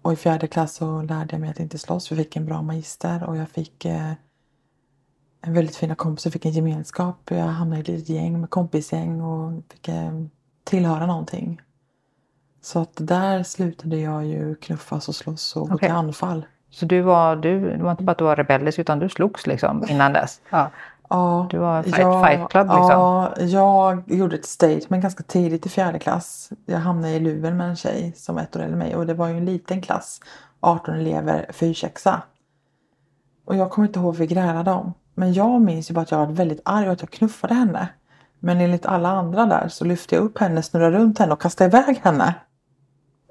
[0.02, 2.12] Och i fjärde klass så lärde jag mig att inte slåss.
[2.12, 4.12] Vi fick en bra magister och jag fick eh,
[5.42, 6.32] en väldigt fina kompisar.
[6.32, 7.32] fick en gemenskap.
[7.32, 10.24] Jag hamnade i ett litet gäng med kompisgäng och fick eh,
[10.64, 11.62] tillhöra någonting.
[12.62, 15.90] Så att där slutade jag ju knuffas och slåss och gå Okej.
[15.90, 16.46] till anfall.
[16.70, 19.48] Så du var, du, det var inte bara att du var rebellisk utan du slogs
[19.48, 20.42] liksom innan dess?
[20.50, 20.70] Ja.
[21.10, 22.90] Ja, Du var fight, fight club liksom?
[22.90, 26.50] Ja, jag gjorde ett statement ganska tidigt i fjärde klass.
[26.66, 29.14] Jag hamnade i luven med en tjej som var ett år äldre mig och det
[29.14, 30.22] var ju en liten klass.
[30.60, 32.22] 18 elever, fyrsexa.
[33.46, 34.94] Och jag kommer inte ihåg vad vi grälade om.
[35.14, 37.90] Men jag minns ju bara att jag var väldigt arg och att jag knuffade henne.
[38.40, 41.78] Men enligt alla andra där så lyfte jag upp henne, snurrade runt henne och kastade
[41.78, 42.34] iväg henne.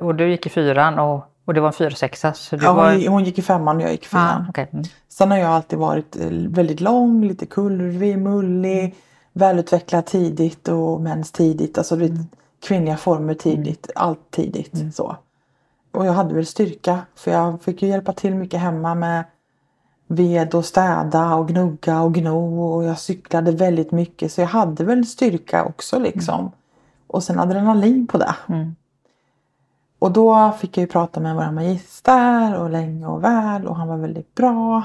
[0.01, 2.33] Och du gick i fyran och, och det var en fyrsexa?
[2.33, 2.93] Så du Ja, var...
[2.93, 4.43] hon, hon gick i femman och jag gick i fyran.
[4.43, 4.69] Ah, okej.
[4.73, 4.85] Mm.
[5.09, 8.95] Sen har jag alltid varit eh, väldigt lång, lite kurvig, mullig,
[9.33, 11.79] välutvecklad tidigt och mens tidigt.
[11.79, 12.19] Alltså mm.
[12.67, 14.95] kvinnliga former tidigt, allt tidigt.
[14.95, 15.17] Så.
[15.93, 19.25] Och jag hade väl styrka för jag fick ju hjälpa till mycket hemma med
[20.07, 24.85] ved och städa och gnugga och gno och jag cyklade väldigt mycket så jag hade
[24.85, 26.51] väl styrka också liksom.
[27.07, 28.35] Och sen adrenalin på det.
[29.97, 30.09] Mm.
[30.09, 33.89] Och då fick jag ju prata med vår magister och länge och väl och han
[33.89, 34.83] var väldigt bra.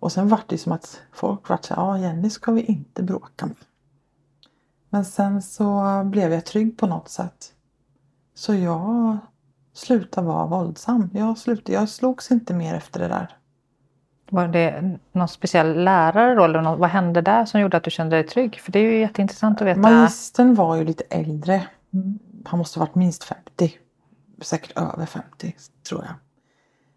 [0.00, 3.02] Och sen vart det som att folk vart så här, ja Jenny ska vi inte
[3.02, 3.56] bråka med.
[4.90, 7.52] Men sen så blev jag trygg på något sätt.
[8.34, 9.18] Så jag
[9.72, 11.10] slutade vara våldsam.
[11.12, 13.36] Jag, slutade, jag slogs inte mer efter det där.
[14.30, 16.44] Var det någon speciell lärare då?
[16.44, 18.60] Eller något, vad hände där som gjorde att du kände dig trygg?
[18.60, 19.80] För det är ju jätteintressant att veta.
[19.80, 21.66] Magistern var ju lite äldre.
[22.44, 23.72] Han måste ha varit minst 50.
[24.42, 25.54] Säkert över 50
[25.88, 26.14] tror jag.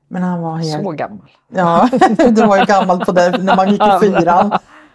[0.08, 0.84] Men han var helt...
[0.84, 1.32] Så gammal.
[1.48, 1.90] Ja,
[2.32, 4.52] det var ju gammalt på det när man gick i fyran.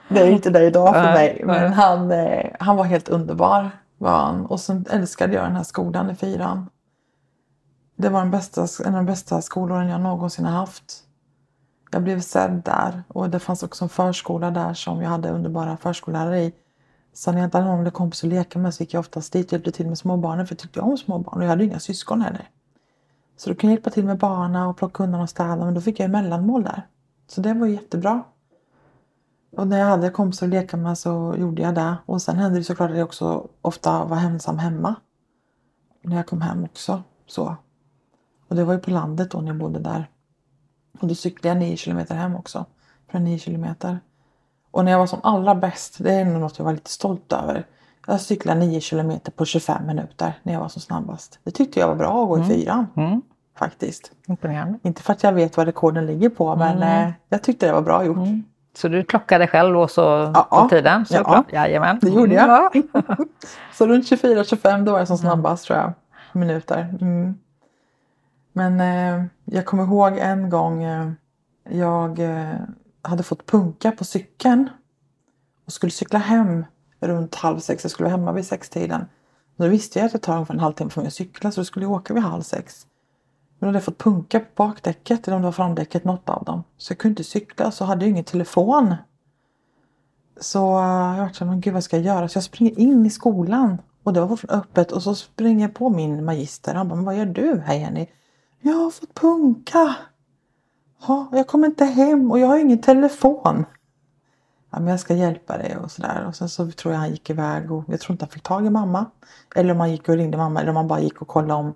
[0.08, 1.42] Det är inte det idag för mig.
[1.44, 3.70] Men han, eh, han var helt underbar.
[3.98, 4.46] Var han.
[4.46, 6.70] Och sen älskade jag den här skolan i fyran.
[7.96, 11.02] Det var den bästa, en av de bästa skolåren jag någonsin har haft.
[11.90, 15.76] Jag blev sedd där och det fanns också en förskola där som jag hade underbara
[15.76, 16.52] förskollärare i.
[17.12, 19.46] Sen när jag inte hade någon kompis att leka med så gick jag oftast dit
[19.46, 22.20] och hjälpte till med småbarnen för jag tyckte om småbarn och jag hade inga syskon
[22.20, 22.48] heller.
[23.36, 25.80] Så då kunde jag hjälpa till med barna och plocka undan och städa men då
[25.80, 26.86] fick jag ju mellanmål där.
[27.26, 28.22] Så det var ju jättebra.
[29.56, 31.96] Och när jag hade kompisar att leka med så gjorde jag det.
[32.06, 34.94] Och sen hände det såklart att jag också ofta var ensam hemma.
[36.02, 37.02] När jag kom hem också.
[37.26, 37.56] Så.
[38.48, 40.10] Och det var ju på landet då när jag bodde där.
[41.00, 42.66] Och då cyklade jag nio kilometer hem också.
[43.08, 44.00] Från nio kilometer.
[44.70, 47.66] Och när jag var som allra bäst, det är något jag var lite stolt över.
[48.06, 51.38] Jag cyklade 9 kilometer på 25 minuter när jag var som snabbast.
[51.44, 52.86] Det tyckte jag var bra att gå i fyran.
[52.96, 53.22] Mm.
[53.58, 54.12] Faktiskt.
[54.28, 54.78] Imponerande.
[54.82, 57.06] Inte för att jag vet vad rekorden ligger på men Mm.
[57.08, 58.18] eh, jag tyckte det var bra gjort.
[58.76, 60.00] Så du klockade själv och så
[60.34, 60.46] Ja.
[60.50, 61.06] på tiden?
[61.10, 61.18] Ja.
[61.18, 61.52] Såklart.
[61.52, 61.98] Jajamän.
[62.02, 62.48] Det gjorde jag.
[62.48, 62.70] Ja.
[63.74, 65.92] Så runt 24-25 då var jag som snabbast tror jag.
[66.32, 66.94] Minuter.
[67.00, 67.34] Mm.
[68.52, 71.10] Men eh, jag kommer ihåg en gång eh,
[71.70, 72.54] jag eh,
[73.02, 74.70] hade fått punka på cykeln
[75.66, 76.64] och skulle cykla hem
[77.00, 77.84] runt halv sex.
[77.84, 79.04] Jag skulle vara hemma vid sextiden.
[79.56, 81.64] då visste jag att det tar ungefär en halvtimme för mig att cykla så då
[81.64, 82.86] skulle jag åka vid halv sex.
[83.58, 86.44] Men då hade jag fått punka på bakdäcket eller om det var framdäcket, något av
[86.44, 86.62] dem.
[86.76, 88.94] Så jag kunde inte cykla så hade jag ingen telefon.
[90.40, 92.28] Så jag var såhär, men gud vad ska jag göra?
[92.28, 95.74] Så jag springer in i skolan och det var fortfarande öppet och så springer jag
[95.74, 96.74] på min magister.
[96.74, 98.06] Han bara, men vad gör du här Jenny?
[98.60, 99.96] Jag har fått punka.
[101.06, 103.64] Ja, jag kommer inte hem och jag har ingen telefon.
[104.70, 106.24] Ja, men jag ska hjälpa dig och sådär.
[106.28, 108.66] Och sen så tror jag han gick iväg och jag tror inte han fick tag
[108.66, 109.06] i mamma.
[109.54, 111.74] Eller om han gick och ringde mamma eller om han bara gick och kollade om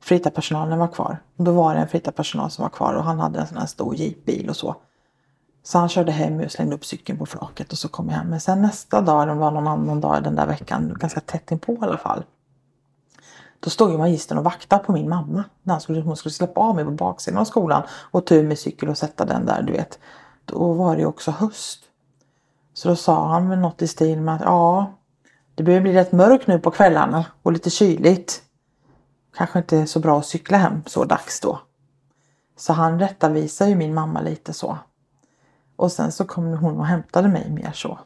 [0.00, 1.22] fritarpersonalen var kvar.
[1.36, 3.66] Och då var det en fritarpersonal som var kvar och han hade en sån här
[3.66, 4.76] stor jeepbil och så.
[5.62, 8.28] Så han körde hem och slängde upp cykeln på flaket och så kom jag hem.
[8.28, 11.72] Men sen nästa dag, det var någon annan dag den där veckan, ganska tätt inpå
[11.72, 12.24] i alla fall.
[13.64, 15.44] Då stod ju magistern och vaktade på min mamma.
[15.62, 18.56] När skulle, hon skulle släppa av mig på baksidan av skolan och ta ur min
[18.56, 19.98] cykel och sätta den där, du vet.
[20.44, 21.80] Då var det ju också höst.
[22.74, 24.92] Så då sa han väl något i stil med att ja,
[25.54, 28.42] det börjar bli rätt mörkt nu på kvällarna och lite kyligt.
[29.36, 31.60] Kanske inte så bra att cykla hem så dags då.
[32.56, 34.78] Så han rättavisade ju min mamma lite så.
[35.76, 37.98] Och sen så kom hon och hämtade mig mer så.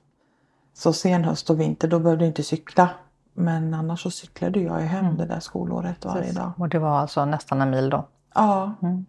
[0.74, 2.90] Så sen höst och vinter då behövde jag inte cykla.
[3.38, 5.16] Men annars så cyklade jag ju hem Mm.
[5.16, 6.52] det där skolåret varje dag.
[6.58, 8.08] Och det var alltså nästan en mil då?
[8.34, 9.06] Ja, Mm.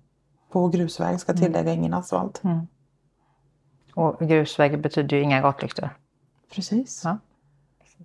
[0.52, 2.42] på grusväg ska tillägga, ingen asfalt.
[3.96, 5.90] Och grusväg betyder ju inga gatlyktor.
[6.54, 7.02] Precis.
[7.06, 7.18] Ja.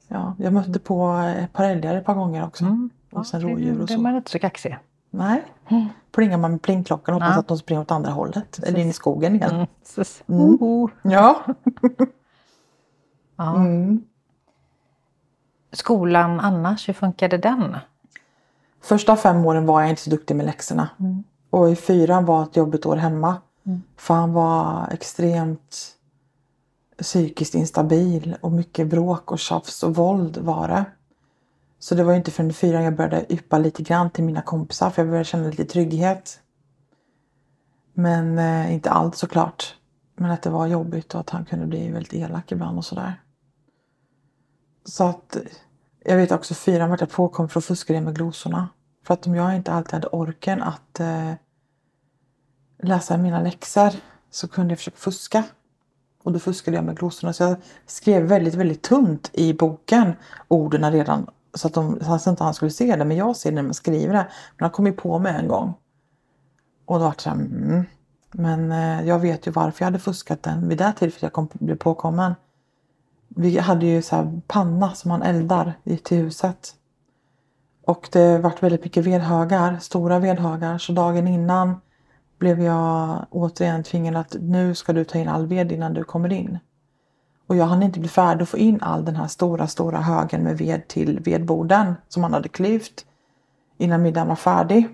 [0.08, 2.64] Ja, jag mötte på ett par älgar ett par gånger också.
[2.64, 2.90] Mm.
[3.12, 4.02] Och sen rådjur och Det är så.
[4.02, 4.78] man inte så kaxig.
[5.10, 5.42] Nej.
[5.68, 5.86] Mm.
[6.12, 7.40] Plingar man med plingklockan och hoppas Ja.
[7.40, 8.58] att de springer åt andra hållet.
[8.66, 9.54] Eller in i skogen igen.
[9.54, 9.66] Mm.
[9.82, 10.24] Precis.
[10.28, 10.58] Mm.
[11.02, 11.42] Ja.
[13.36, 13.56] Ja.
[15.72, 17.76] Skolan annars, hur funkade den?
[18.82, 20.88] Första fem åren var jag inte så duktig med läxorna.
[21.00, 21.24] Mm.
[21.50, 23.36] Och i fyran var ett jobbigt år hemma.
[23.66, 23.82] Mm.
[23.96, 25.96] För han var extremt
[27.02, 30.84] psykiskt instabil och mycket bråk och tjafs och våld var det.
[31.78, 34.90] Så det var inte förrän i fyran jag började yppa lite grann till mina kompisar
[34.90, 36.40] för jag började känna lite trygghet.
[37.94, 39.76] Men eh, inte allt såklart.
[40.16, 43.20] Men att det var jobbigt och att han kunde bli väldigt elak ibland och sådär.
[44.84, 45.36] Så att
[46.04, 48.68] jag vet också fyran vart jag påkom för att fuska det med glosorna.
[49.06, 51.32] För att om jag inte alltid hade orken att eh,
[52.82, 53.90] läsa mina läxor
[54.30, 55.44] så kunde jag försöka fuska.
[56.22, 57.32] Och då fuskade jag med glosorna.
[57.32, 60.12] Så jag skrev väldigt, väldigt tunt i boken
[60.48, 63.04] orden redan så att, de, så att inte han skulle se det.
[63.04, 64.26] Men jag ser det när man skriver det.
[64.56, 65.74] Men han kom ju på mig en gång.
[66.84, 67.84] Och då var det så här, mm.
[68.32, 71.48] Men eh, jag vet ju varför jag hade fuskat den vid det tillfället jag kom,
[71.52, 72.34] blev påkommen.
[73.36, 76.74] Vi hade ju så här panna som man eldar i till huset.
[77.86, 80.78] Och det vart väldigt mycket vedhögar, stora vedhögar.
[80.78, 81.80] Så dagen innan
[82.38, 86.32] blev jag återigen tvingad att nu ska du ta in all ved innan du kommer
[86.32, 86.58] in.
[87.46, 90.42] Och jag hann inte bli färdig att få in all den här stora, stora högen
[90.42, 93.06] med ved till vedborden som han hade klyvt
[93.78, 94.88] innan middagen var färdig.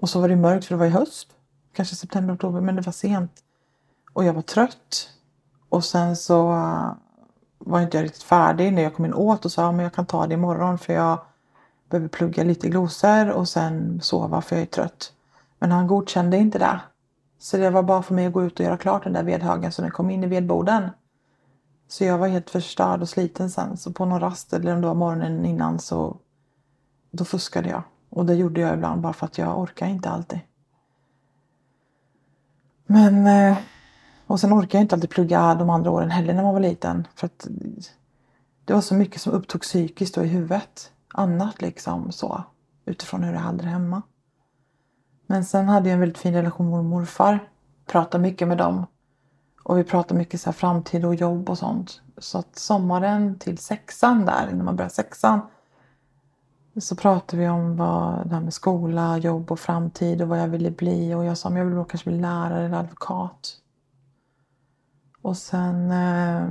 [0.00, 1.28] Och så var det mörkt för det var i höst.
[1.72, 3.32] Kanske september, oktober, men det var sent.
[4.12, 5.10] Och jag var trött.
[5.68, 6.54] Och sen så
[7.58, 10.06] var inte jag riktigt färdig när jag kom in åt och sa men jag kan
[10.06, 11.20] ta det imorgon för jag
[11.90, 15.12] behöver plugga lite glosor och sen sova för jag är trött.
[15.58, 16.80] Men han godkände inte det.
[17.38, 19.72] Så det var bara för mig att gå ut och göra klart den där vedhögen
[19.72, 20.90] så den kom in i vedboden.
[21.88, 23.76] Så jag var helt förstörd och sliten sen.
[23.76, 26.16] Så på någon rast eller om det var morgonen innan så
[27.10, 27.82] då fuskade jag.
[28.10, 30.40] Och det gjorde jag ibland bara för att jag orkar inte alltid.
[32.86, 33.58] Men eh,
[34.28, 37.06] och sen orkade jag inte alltid plugga de andra åren heller när man var liten.
[37.14, 37.46] För att
[38.64, 40.92] det var så mycket som upptog psykiskt och i huvudet.
[41.14, 42.42] Annat liksom så.
[42.84, 44.02] Utifrån hur jag hade det hemma.
[45.26, 47.48] Men sen hade jag en väldigt fin relation med mormor och morfar.
[47.86, 48.86] Pratade mycket med dem.
[49.62, 52.00] Och vi pratade mycket så här framtid och jobb och sånt.
[52.18, 55.40] Så att sommaren till sexan där, innan man började sexan.
[56.80, 60.48] Så pratade vi om vad det här med skola, jobb och framtid och vad jag
[60.48, 61.14] ville bli.
[61.14, 63.56] Och jag sa att jag vill kanske bli lärare eller advokat.
[65.22, 66.48] Och sen eh,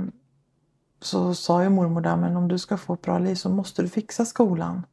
[1.00, 3.82] så sa ju mormor där, men om du ska få ett bra liv så måste
[3.82, 4.86] du fixa skolan.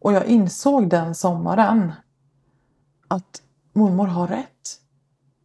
[0.00, 1.92] Och jag insåg den sommaren
[3.08, 4.80] att mormor har rätt.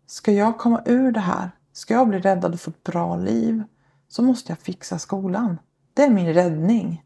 [0.05, 3.63] Ska jag komma ur det här, ska jag bli räddad och få ett bra liv,
[4.07, 5.57] så måste jag fixa skolan.
[5.93, 7.03] Det är min räddning.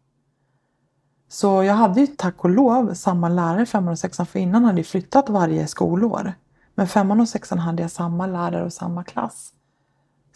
[1.28, 4.80] Så jag hade ju tack och lov samma lärare femman och sexan för innan hade
[4.80, 6.34] jag flyttat varje skolår.
[6.76, 9.54] Men femman och sexan hade jag samma lärare och samma klass.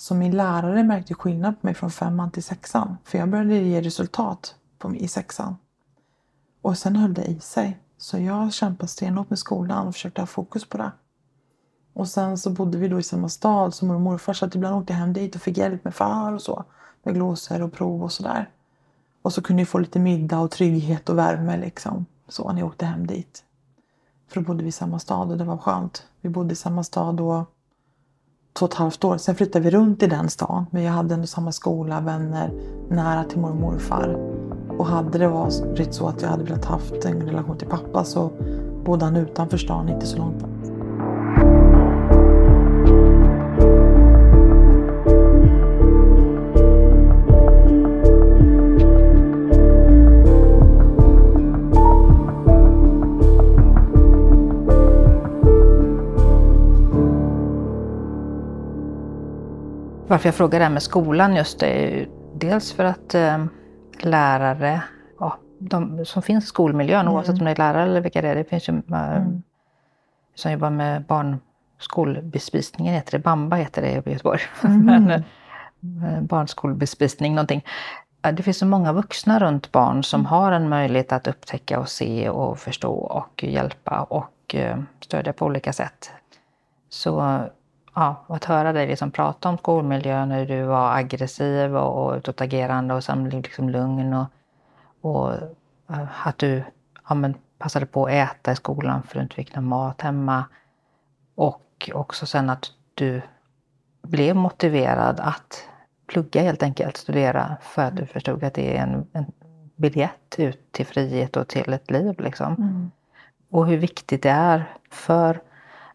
[0.01, 2.97] Så min lärare märkte skillnad på mig från femman till sexan.
[3.03, 5.55] För jag började ge resultat på, i sexan.
[6.61, 7.79] Och sen höll det i sig.
[7.97, 10.91] Så jag kämpade stenhårt med skolan och försökte ha fokus på det.
[11.93, 14.55] Och sen så bodde vi då i samma stad som mormor och morfar så att
[14.55, 16.63] ibland åkte jag hem dit och fick hjälp med far och så.
[17.03, 18.49] Med glosor och prov och sådär.
[19.21, 22.05] Och så kunde jag få lite middag och trygghet och värme liksom.
[22.27, 23.43] Så när jag åkte hem dit.
[24.27, 26.07] För då bodde vi i samma stad och det var skönt.
[26.21, 27.45] Vi bodde i samma stad då
[28.53, 29.17] två och ett halvt år.
[29.17, 30.65] Sen flyttade vi runt i den stan.
[30.71, 32.51] Men jag hade ändå samma skola, vänner,
[32.89, 34.17] nära till mormor och morfar.
[34.77, 38.31] Och hade det varit så att jag hade velat haft en relation till pappa så
[38.85, 40.60] bodde han utanför stan, inte så långt bort.
[60.11, 63.45] Varför jag frågar det här med skolan just det är ju dels för att eh,
[63.99, 64.81] lärare,
[65.19, 67.13] ja, de som finns i skolmiljön Mm.
[67.13, 68.81] oavsett om det är lärare eller vilka det är, det finns ju eh,
[69.15, 69.41] Mm.
[70.35, 74.39] som jobbar med barnskolbespisningen, heter det, Bamba heter det i Göteborg.
[74.63, 74.85] Mm.
[74.85, 77.65] Men, eh, barnskolbespisning någonting.
[78.33, 80.03] Det finns så många vuxna runt barn Mm.
[80.03, 85.33] som har en möjlighet att upptäcka och se och förstå och hjälpa och eh, stödja
[85.33, 86.11] på olika sätt.
[86.89, 87.39] Så
[87.93, 92.93] ja, att höra dig liksom prata om skolmiljön när du var aggressiv och, och utåtagerande
[92.93, 94.25] och sen liksom lugn och,
[95.01, 95.33] och
[95.89, 96.63] eh, att du
[97.09, 100.01] ja, men, passade på att äta i skolan för att du inte fick någon mat
[100.01, 100.45] hemma.
[101.35, 103.21] Och också sen att du
[104.01, 105.67] blev motiverad att
[106.07, 109.25] plugga helt enkelt, studera för att du förstod att det är en, en
[109.75, 112.19] biljett ut till frihet och till ett liv.
[112.19, 112.53] Liksom.
[112.53, 112.91] Mm.
[113.49, 115.41] Och hur viktigt det är för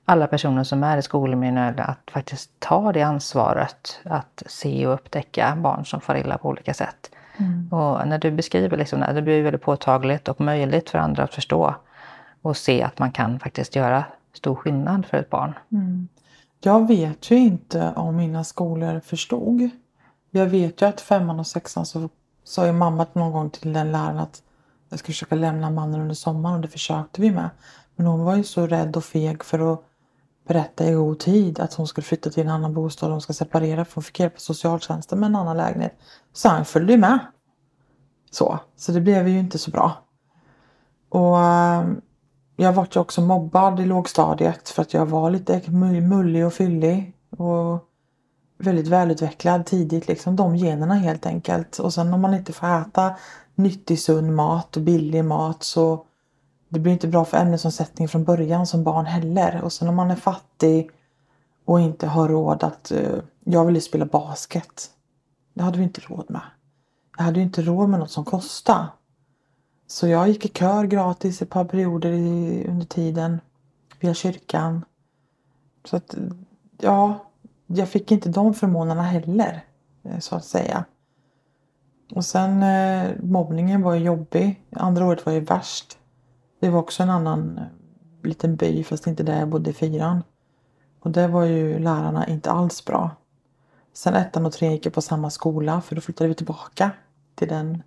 [0.09, 5.57] alla personer som är i skolmiljön att faktiskt ta det ansvaret att se och upptäcka
[5.57, 7.11] barn som far illa på olika sätt.
[7.37, 7.69] Mm.
[7.73, 11.35] Och när du beskriver liksom det, det blir väldigt påtagligt och möjligt för andra att
[11.35, 11.75] förstå
[12.43, 15.55] och se att man kan faktiskt göra stor skillnad för ett barn.
[15.73, 16.09] Mm.
[16.61, 19.71] Jag vet ju inte om mina skolor förstod.
[20.31, 22.09] Jag vet ju att femman och sexan så
[22.45, 24.43] sa ju mamma någon gång till den läraren att
[24.89, 27.51] jag ska försöka lämna mannen under sommaren och det försökte vi med.
[27.97, 29.83] Men hon var ju så rädd och feg för att
[30.47, 33.85] berätta i god tid att hon skulle flytta till en annan bostad hon ska separera
[33.85, 35.99] för hon fick hjälp av socialtjänsten med en annan lägenhet.
[36.33, 37.19] Så han följde ju med.
[38.31, 39.93] Så, så det blev ju inte så bra.
[41.09, 41.87] Och eh,
[42.57, 47.13] jag vart ju också mobbad i lågstadiet för att jag var lite mullig och fyllig.
[47.31, 47.85] Och
[48.59, 51.79] väldigt välutvecklad tidigt, liksom de generna helt enkelt.
[51.79, 53.15] Och sen om man inte får äta
[53.55, 56.06] nyttig sund mat och billig mat så
[56.77, 59.61] det blir inte bra för ämnesomsättning från början som barn heller.
[59.63, 60.91] Och sen om man är fattig
[61.65, 62.93] och inte har råd att...
[62.95, 64.91] uh, jag ville spela basket.
[65.55, 66.41] Det hade vi inte råd med.
[67.17, 68.89] Jag hade ju inte råd med något som kostade.
[69.87, 73.41] Så jag gick i kör gratis ett par perioder i, under tiden
[74.01, 74.85] via kyrkan.
[75.85, 76.15] Så att,
[76.79, 77.19] ja,
[77.67, 79.65] jag fick inte de förmånerna heller,
[80.03, 80.85] eh, så att säga.
[82.15, 84.65] Och sen eh, mobbningen var ju jobbig.
[84.71, 85.99] Andra året var ju värst.
[86.61, 87.65] Det var också en annan eh,
[88.23, 90.23] liten by, fast inte där jag bodde i fyran.
[91.01, 93.11] Och där var ju lärarna inte alls bra.
[93.93, 96.91] Sen ettan och trean gick jag på samma skola för då flyttade vi tillbaka
[97.35, 97.83] till den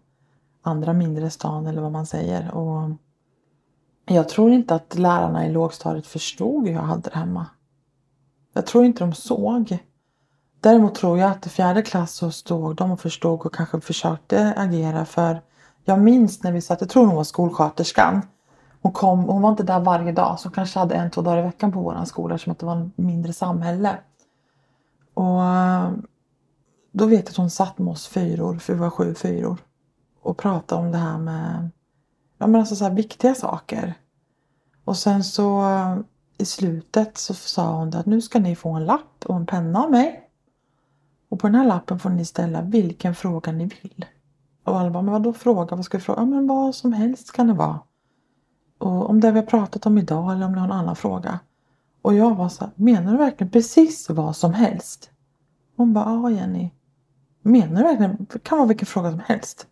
[0.61, 2.53] andra mindre stan eller vad man säger.
[2.55, 2.89] Och
[4.05, 7.45] jag tror inte att lärarna i lågstadiet förstod hur jag hade det hemma.
[8.53, 9.77] Jag tror inte de såg.
[10.61, 14.53] Däremot tror jag att i fjärde klass så stod de och förstod och kanske försökte
[14.57, 15.41] agera för
[15.85, 18.21] jag minns när vi satt, jag tror hon var skolsköterskan.
[18.81, 21.37] Hon, kom, hon var inte där varje dag så hon kanske hade en, två dagar
[21.37, 23.97] i veckan på vår skola som att det var en mindre samhälle.
[25.13, 25.91] Och eh,
[26.91, 29.57] då vet jag att hon satt med oss fyror, för vi var sju fyror.
[30.21, 31.69] Och pratade om det här med
[32.37, 33.93] ja, men alltså så här viktiga saker.
[34.85, 35.97] Och sen så eh,
[36.37, 39.83] i slutet så sa hon att nu ska ni få en lapp och en penna
[39.83, 40.29] av mig.
[41.29, 44.05] Och på den här lappen får ni ställa vilken fråga ni vill.
[44.63, 45.75] Och alla bara, men vadå fråga?
[45.75, 46.21] Vad ska vi fråga?
[46.21, 47.79] Ja, men vad som helst kan det vara.
[48.79, 51.39] Och om det vi har pratat om idag eller om ni har en annan fråga.
[52.01, 55.11] Och jag var så här, menar du verkligen precis vad som helst?
[55.75, 56.71] Hon bara, ja Jenny.
[57.41, 58.27] Menar du verkligen?
[58.33, 59.67] Det kan vara vilken fråga som helst.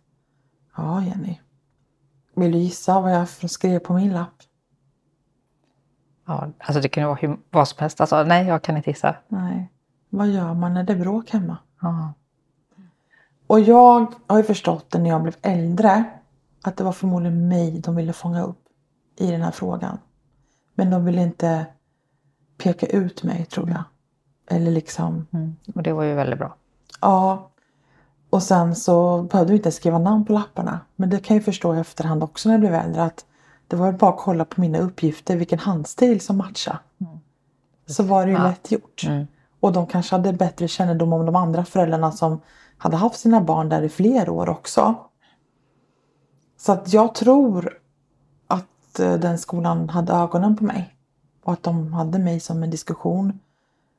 [0.76, 1.38] Ja Jenny.
[2.34, 4.42] Vill du gissa vad jag skrev på min lapp?
[6.26, 8.00] Ja, alltså det kan ju vara hur, vad som helst.
[8.00, 9.16] Alltså, nej, jag kan inte gissa.
[9.28, 9.72] Nej.
[10.10, 11.56] Vad gör man när det är bråk hemma?
[11.80, 12.12] Ja.
[13.46, 16.04] Och jag har ju förstått det när jag blev äldre
[16.62, 18.67] att det var förmodligen mig de ville fånga upp
[19.18, 19.98] i den här frågan.
[20.74, 21.66] Men de ville inte
[22.58, 23.82] peka ut mig tror jag.
[24.56, 25.56] Eller liksom, Mm.
[25.74, 26.54] Och det var ju väldigt bra.
[27.00, 27.50] ja.
[28.30, 30.80] Och sen så behövde vi inte skriva namn på lapparna.
[30.96, 33.26] Men det kan jag förstå i efterhand också när jag blev äldre att
[33.68, 36.78] det var bara att kolla på mina uppgifter vilken handstil som matchade.
[37.86, 38.44] Så var det ju Ja.
[38.44, 39.04] lätt gjort.
[39.06, 39.26] Mm.
[39.60, 42.40] Och de kanske hade bättre kännedom om de andra föräldrarna som
[42.78, 44.94] hade haft sina barn där i fler år också.
[46.56, 47.78] Så att jag tror
[48.98, 50.94] Eh, den skolan hade ögonen på mig.
[51.44, 53.38] Och att de hade mig som en diskussion.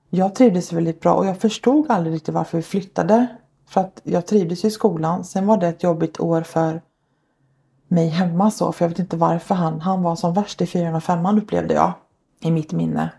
[0.10, 3.28] Jag trivdes väldigt bra och jag förstod aldrig riktigt varför vi flyttade.
[3.68, 5.24] För att jag trivdes i skolan.
[5.24, 6.82] Sen var det ett jobbigt år för
[7.88, 8.72] mig hemma så.
[8.72, 11.74] För jag vet inte varför han, han var som värst i fyran och femman upplevde
[11.74, 11.94] jag.
[12.42, 13.12] I mitt minne.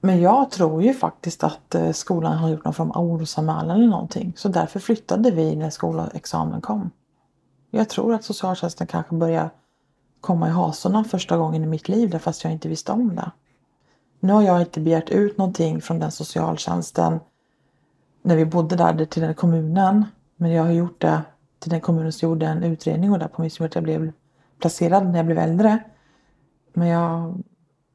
[0.00, 3.86] Men jag tror ju faktiskt att eh, skolan har gjort någon form av orosanmälan eller
[3.86, 4.32] någonting.
[4.36, 6.90] Så därför flyttade vi när skolexamen kom.
[7.70, 9.50] Jag tror att socialtjänsten kanske började
[10.26, 13.30] komma i hasorna första gången i mitt liv fast jag inte visste om det.
[14.20, 17.20] Nu har jag inte begärt ut någonting från den socialtjänsten
[18.22, 20.04] när vi bodde där till den kommunen.
[20.36, 21.22] Men jag har gjort det
[21.58, 24.12] till den kommunen som gjorde en utredning och där på mig som att jag blev
[24.60, 25.78] placerad när jag blev äldre.
[26.72, 27.42] Men jag,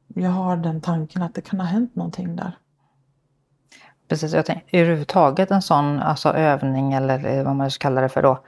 [0.06, 2.58] jag har den tanken att det kan ha hänt någonting där.
[4.08, 8.08] Precis, jag tänker överhuvudtaget en sån alltså, övning eller eh, vad man ska kalla det
[8.08, 8.44] för då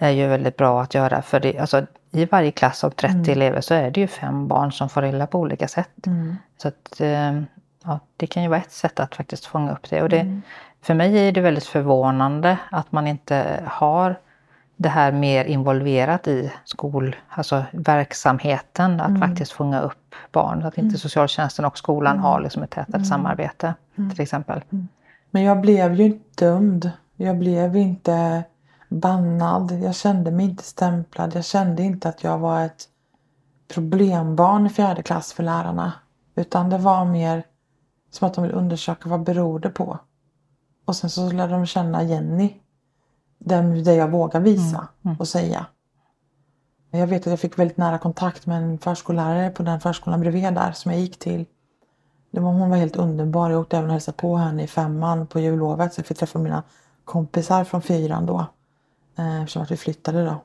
[0.00, 1.22] är ju väldigt bra att göra.
[1.22, 3.30] För det, alltså, i varje klass av 30 mm.
[3.30, 6.06] elever så är det ju fem barn som får illa på olika sätt.
[6.06, 6.36] Mm.
[6.56, 7.40] Så att, eh,
[7.84, 10.02] ja, det kan ju vara ett sätt att faktiskt fånga upp det.
[10.02, 10.42] Och det, mm.
[10.82, 14.16] För mig är det väldigt förvånande att man inte har
[14.76, 19.20] det här mer involverat i skol, alltså verksamheten, att mm.
[19.20, 20.58] faktiskt fånga upp barn.
[20.62, 20.98] Att inte mm.
[20.98, 22.22] socialtjänsten och skolan mm.
[22.22, 23.04] har liksom ett tätare mm.
[23.04, 23.74] samarbete
[24.10, 24.60] till exempel.
[25.30, 26.90] Men jag blev ju inte dömd.
[27.16, 28.44] Jag blev inte
[28.90, 29.72] bannad.
[29.82, 31.34] Jag kände mig inte stämplad.
[31.34, 32.88] Jag kände inte att jag var ett
[33.68, 35.92] problembarn i fjärde klass för lärarna.
[36.34, 37.46] Utan det var mer
[38.10, 39.98] som att de ville undersöka vad beror det på.
[40.84, 42.54] Och sen så lärde de känna Jenny.
[43.38, 44.88] Det, det jag vågar visa mm.
[45.04, 45.16] Mm.
[45.16, 45.66] och säga.
[46.90, 50.54] Jag vet att jag fick väldigt nära kontakt med en förskollärare på den förskolan bredvid
[50.54, 51.46] där som jag gick till.
[52.30, 53.50] Det var, hon var helt underbar.
[53.50, 56.38] Jag åkte även och hälsade på henne i femman på jullovet så jag fick träffa
[56.38, 56.62] mina
[57.04, 58.46] kompisar från fyran då.
[59.20, 60.42] Eh, eftersom att vi flyttade då.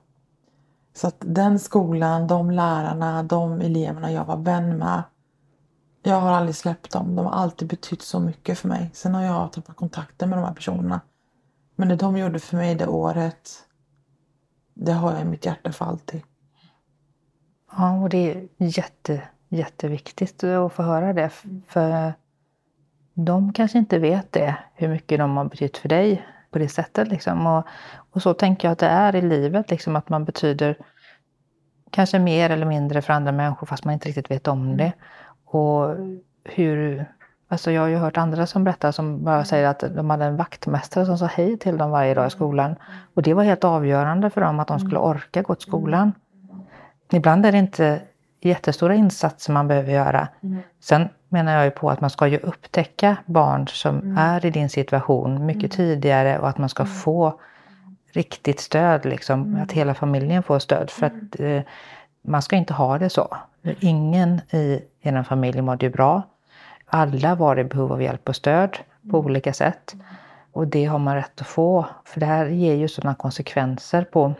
[0.93, 5.03] Så att den skolan, de lärarna, de eleverna jag var vän med.
[6.03, 7.15] Jag har aldrig släppt dem.
[7.15, 8.89] De har alltid betytt så mycket för mig.
[8.93, 11.01] Sen har jag tappat kontakten med de här personerna.
[11.75, 13.49] Men det de gjorde för mig det året,
[14.73, 16.21] det har jag i mitt hjärta för alltid.
[17.71, 21.29] Ja, och det är jätte, jätteviktigt att få höra det.
[21.67, 22.13] För
[23.13, 27.07] de kanske inte vet det, hur mycket de har betytt för dig på det sättet.
[27.07, 27.47] Liksom.
[27.47, 27.63] Och,
[28.11, 30.77] och så tänker jag att det är i livet, liksom, att man betyder
[31.91, 34.93] kanske mer eller mindre för andra människor fast man inte riktigt vet om det.
[35.45, 35.95] Och
[36.43, 37.05] hur,
[37.47, 40.37] alltså jag har ju hört andra som berättar som bara säger att de hade en
[40.37, 42.75] vaktmästare som sa hej till dem varje dag i skolan.
[43.13, 46.11] Och det var helt avgörande för dem att de skulle orka gå till skolan.
[47.11, 48.01] Ibland är det inte
[48.41, 50.27] jättestora insatser man behöver göra.
[50.79, 54.17] Sen menar jag ju på att man ska ju upptäcka barn som mm.
[54.17, 55.87] är i din situation mycket mm.
[55.87, 56.95] tidigare och att man ska mm.
[56.95, 57.39] få
[58.13, 59.63] riktigt stöd, liksom, mm.
[59.63, 60.89] att hela familjen får stöd.
[60.89, 61.61] För att eh,
[62.21, 63.37] man ska inte ha det så.
[63.79, 66.21] Ingen i er familj mådde ju bra.
[66.85, 68.77] Alla var i behov av hjälp och stöd
[69.11, 69.25] på mm.
[69.25, 69.95] olika sätt.
[70.51, 71.85] Och det har man rätt att få.
[72.05, 74.33] För det här ger ju sådana konsekvenser på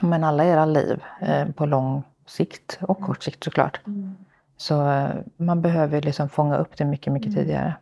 [0.00, 3.80] men alla era liv eh, på lång sikt och kort sikt såklart.
[3.86, 4.16] Mm.
[4.62, 7.38] Så eh, man behöver liksom fånga upp det mycket, mycket mm.
[7.38, 7.76] tidigare.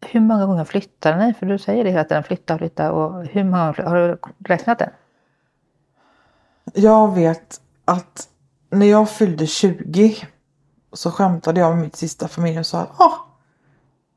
[0.00, 1.34] Hur många gånger flyttade ni?
[1.34, 2.92] För du säger det hela tiden, flytta, flytta.
[2.92, 4.90] Och hur många har du räknat det?
[6.74, 8.28] Jag vet att
[8.70, 10.16] när jag fyllde 20
[10.92, 13.14] så skämtade jag med mitt sista familj och sa att ah,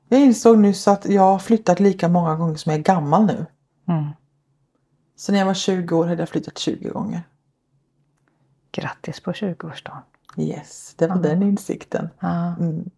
[0.10, 3.46] jag insåg nyss att jag har flyttat lika många gånger som jag är gammal nu.
[3.88, 4.10] Mm.
[5.16, 7.22] Så när jag var 20 år hade jag flyttat 20 gånger.
[8.72, 10.02] Grattis på 20-årsdagen.
[10.38, 11.24] Yes, det var mm.
[11.24, 12.10] den insikten.
[12.60, 12.90] Mm.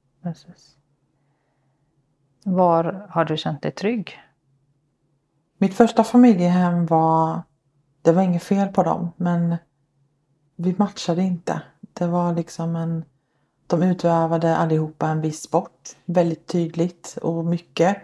[2.44, 4.20] Var har du känt dig trygg?
[5.58, 7.42] Mitt första familjehem var,
[8.02, 9.56] det var inget fel på dem men
[10.56, 11.62] vi matchade inte.
[11.94, 13.06] Det var liksom en,
[13.68, 17.98] de utövade allihopa en viss sport väldigt tydligt och mycket.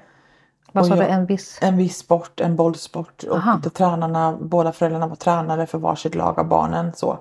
[0.71, 1.59] Vad sa du, en viss?
[1.61, 3.23] En viss sport, en bollsport.
[3.23, 6.93] Och tränarna, båda föräldrarna var tränare för varsitt lag av barnen.
[6.95, 7.19] Så.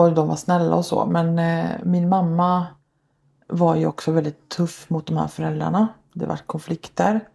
[0.00, 1.06] Och de var snälla och så.
[1.06, 2.66] Men eh, min mamma
[3.46, 5.88] var ju också väldigt tuff mot de här föräldrarna.
[6.12, 7.28] Det var konflikter.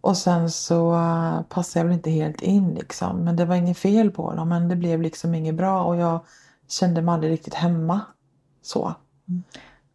[0.00, 3.16] Och sen så uh, passade jag väl inte helt in liksom.
[3.16, 4.48] Men det var inget fel på dem.
[4.48, 6.20] Men det blev liksom inget bra och jag
[6.68, 8.00] kände mig aldrig riktigt hemma.
[8.62, 8.94] Så.
[9.28, 9.42] Mm.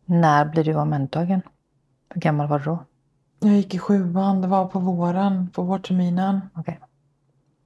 [0.05, 1.41] När blev du omhändertagen?
[2.09, 2.79] Hur gammal var du då?
[3.39, 4.41] Jag gick i sjuan.
[4.41, 6.41] Det var på våren, på vårterminen.
[6.55, 6.61] Okej.
[6.61, 6.87] Okay.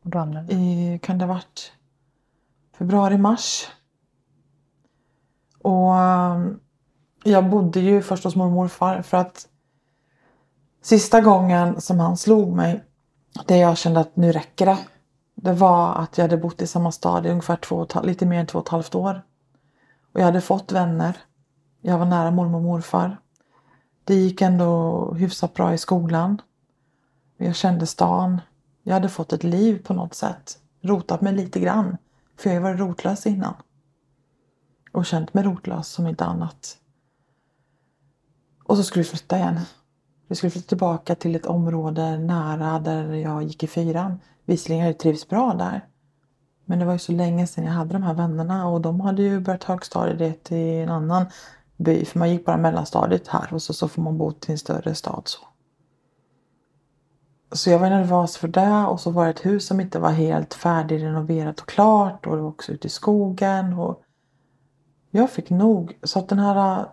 [0.04, 0.54] Och då hamnade du?
[0.54, 1.72] I, kan det ha varit
[2.78, 3.68] februari, mars.
[5.68, 6.60] Och um,
[7.24, 9.48] jag bodde ju först hos mormor och morfar för att
[10.82, 12.84] sista gången som han slog mig,
[13.46, 14.78] det jag kände att nu räcker det.
[15.36, 18.48] Det var att jag hade bott i samma stad i ungefär två, lite mer än
[18.48, 19.22] två och ett halvt år.
[20.14, 21.18] Och jag hade fått vänner.
[21.82, 23.18] Jag var nära mormor och morfar.
[24.04, 26.42] Det gick ändå hyfsat bra i skolan.
[27.38, 28.42] Jag kände stan.
[28.84, 30.58] Jag hade fått ett liv på något sätt.
[30.82, 31.98] Rotat mig lite grann.
[32.38, 33.54] För jag har varit rotlös innan.
[34.92, 36.78] Och känt mig rotlös som inte annat.
[38.64, 39.60] Och så skulle vi flytta igen.
[40.28, 44.20] Vi skulle flytta tillbaka till ett område nära där jag gick i fyran.
[44.46, 45.86] Visserligen har jag trivts bra där.
[46.66, 49.22] Men det var ju så länge sedan jag hade de här vännerna och de hade
[49.22, 51.26] ju börjat högstadiet i en annan
[51.78, 52.06] by.
[52.06, 54.96] För man gick bara mellanstadiet här och så, så får man bo till en större
[54.96, 55.22] stad.
[55.26, 55.40] Så.
[57.52, 60.12] så jag var nervös för det och så var det ett hus som inte var
[60.12, 63.74] helt färdigrenoverat och klart och det var också ute i skogen.
[63.74, 64.04] Och
[65.18, 65.98] jag fick nog.
[66.04, 66.86] Så att den här äh,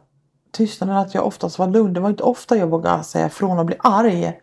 [0.51, 1.93] tystnaden att jag oftast var lugn.
[1.93, 4.41] Det var inte ofta jag vågade säga ifrån och bli arg.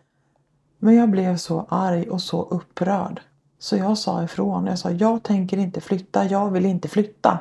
[0.79, 3.21] Men jag blev så arg och så upprörd.
[3.59, 4.65] Så jag sa ifrån.
[4.65, 6.25] Jag sa jag tänker inte flytta.
[6.25, 7.39] Jag vill inte flytta.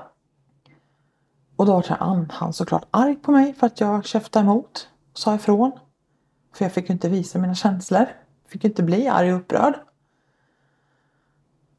[1.57, 4.89] Och då var han såklart arg på mig för att jag käftade emot.
[5.13, 5.73] Och sa ifrån.
[6.55, 8.07] För jag fick ju inte visa mina känslor.
[8.49, 9.75] Fick inte bli arg och upprörd.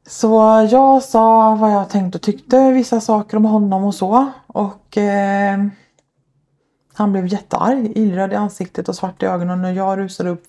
[0.06, 2.72] Så jag sa vad jag tänkte och tyckte.
[2.72, 4.32] Vissa saker om honom och så.
[4.46, 5.66] Och eh,
[6.94, 10.44] han blev jättearg, illröd i ansiktet och svart i ögonen när jag rusade upp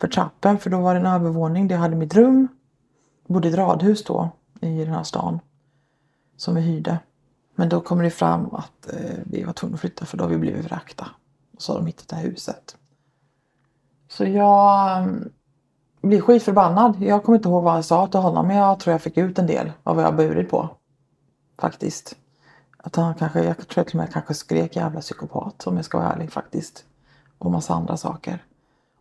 [0.00, 2.48] för trappen för då var det en övervåning där jag hade mitt rum.
[3.26, 4.30] Jag bodde i ett radhus då
[4.60, 5.40] i den här stan
[6.36, 6.98] som vi hyrde.
[7.54, 10.28] Men då kommer det fram att eh, vi var tvungna att flytta för då har
[10.28, 11.06] vi blivit vräkta.
[11.56, 12.76] Och så har de hittat det här huset.
[14.08, 15.08] Så jag
[16.04, 16.96] blir skitförbannad.
[17.02, 19.38] Jag kommer inte ihåg vad jag sa till honom men jag tror jag fick ut
[19.38, 20.68] en del av vad jag burit på.
[21.58, 22.16] Faktiskt.
[22.76, 25.98] Att han kanske, jag tror till och med kanske skrek jävla psykopat om jag ska
[25.98, 26.84] vara ärlig faktiskt.
[27.38, 28.44] Och massa andra saker.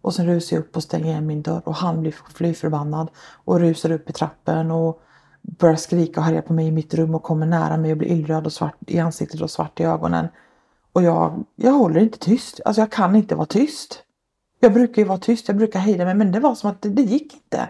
[0.01, 3.09] Och sen rusar jag upp och stänger igen min dörr och han blir fly förbannad
[3.17, 5.01] och rusar upp i trappen och
[5.41, 8.07] börjar skrika och härja på mig i mitt rum och kommer nära mig och blir
[8.11, 10.27] illröd och svart i ansiktet och svart i ögonen.
[10.93, 12.59] Och jag, jag håller inte tyst.
[12.65, 14.03] Alltså jag kan inte vara tyst.
[14.63, 16.89] Jag brukar ju vara tyst, jag brukar hejda mig men det var som att det,
[16.89, 17.69] det gick inte.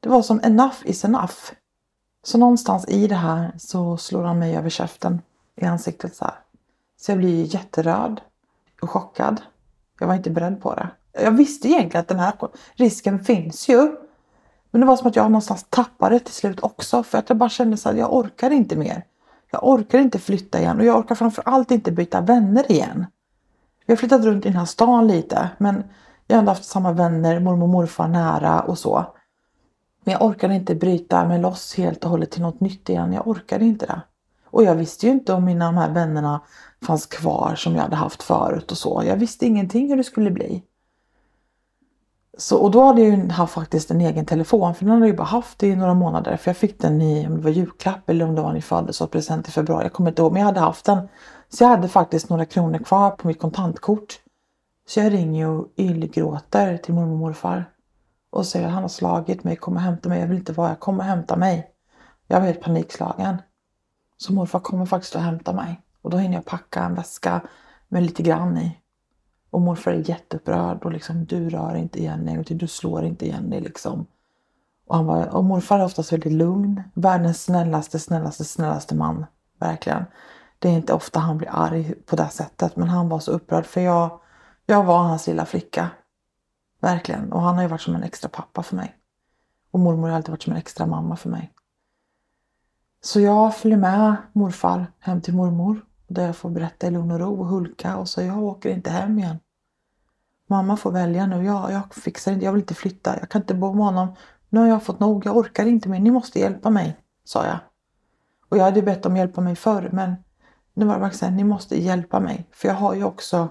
[0.00, 1.34] Det var som enough is enough.
[2.24, 5.22] Så någonstans i det här så slår han mig över käften
[5.56, 6.34] i ansiktet så här.
[7.00, 8.20] Så jag blir jätteröd
[8.82, 9.40] och chockad.
[10.00, 10.88] Jag var inte beredd på det.
[11.12, 12.34] Jag visste egentligen att den här
[12.74, 13.96] risken finns ju.
[14.70, 17.48] Men det var som att jag någonstans tappade till slut också för att jag bara
[17.48, 19.04] kände så att jag orkar inte mer.
[19.50, 23.06] Jag orkar inte flytta igen och jag orkar framförallt inte byta vänner igen.
[23.86, 25.84] Vi har flyttat runt i den här stan lite men
[26.26, 29.06] jag har ändå haft samma vänner, mormor och morfar nära och så.
[30.04, 33.12] Men jag orkade inte bryta mig loss helt och hållet till något nytt igen.
[33.12, 34.00] Jag orkade inte det.
[34.50, 36.40] Och jag visste ju inte om mina de här vännerna
[36.86, 39.02] fanns kvar som jag hade haft förut och så.
[39.06, 40.62] Jag visste ingenting hur det skulle bli.
[42.38, 45.10] Så, och då hade jag ju haft faktiskt en egen telefon för den hade jag
[45.10, 46.36] ju bara haft i några månader.
[46.36, 49.48] För jag fick den i, om det var julklapp eller om det var i födelsedagspresent
[49.48, 49.84] i februari.
[49.84, 51.08] Jag kommer inte ihåg men jag hade haft den.
[51.48, 54.20] Så jag hade faktiskt några kronor kvar på mitt kontantkort.
[54.86, 57.70] Så jag ringer och yllgråter till mormor och morfar.
[58.30, 60.20] Och säger att han har slagit mig, kom och hämta mig.
[60.20, 61.70] Jag vill inte vara här, kom och hämta mig.
[62.28, 63.36] Jag var helt panikslagen.
[64.16, 65.80] Så morfar kommer faktiskt att hämta mig.
[66.02, 67.40] Och då hinner jag packa en väska
[67.88, 68.78] med lite grann i.
[69.50, 73.60] Och morfar är jätteupprörd och liksom du rör inte Jenny och du slår inte Jenny
[73.60, 74.06] liksom.
[74.86, 76.82] Och, han bara, och morfar är oftast väldigt lugn.
[76.94, 79.26] Världens snällaste, snällaste, snällaste man.
[79.60, 80.04] Verkligen.
[80.58, 83.66] Det är inte ofta han blir arg på det sättet men han var så upprörd
[83.66, 84.20] för jag,
[84.66, 85.90] jag var hans lilla flicka.
[86.80, 87.32] Verkligen.
[87.32, 88.96] Och han har ju varit som en extra pappa för mig.
[89.70, 91.52] Och mormor har alltid varit som en extra mamma för mig.
[93.00, 95.84] Så jag följer med morfar hem till mormor.
[96.06, 98.90] Där jag får berätta i lugn och ro och hulka och så jag åker inte
[98.90, 99.38] hem igen.
[100.46, 101.44] Mamma får välja nu.
[101.44, 103.18] Jag, jag fixar inte, jag vill inte flytta.
[103.20, 104.16] Jag kan inte bo med honom.
[104.48, 105.26] Nu har jag fått nog.
[105.26, 106.00] Jag orkar inte mer.
[106.00, 107.58] Ni måste hjälpa mig, sa jag.
[108.48, 110.16] Och jag hade bett om hjälpa mig förr men
[110.74, 112.48] nu var det verkligen ni måste hjälpa mig.
[112.52, 113.48] För jag har ju också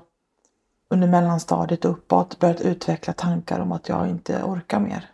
[0.94, 5.10] under mellanstadiet och uppåt börjat utveckla tankar om att jag inte orkar mer.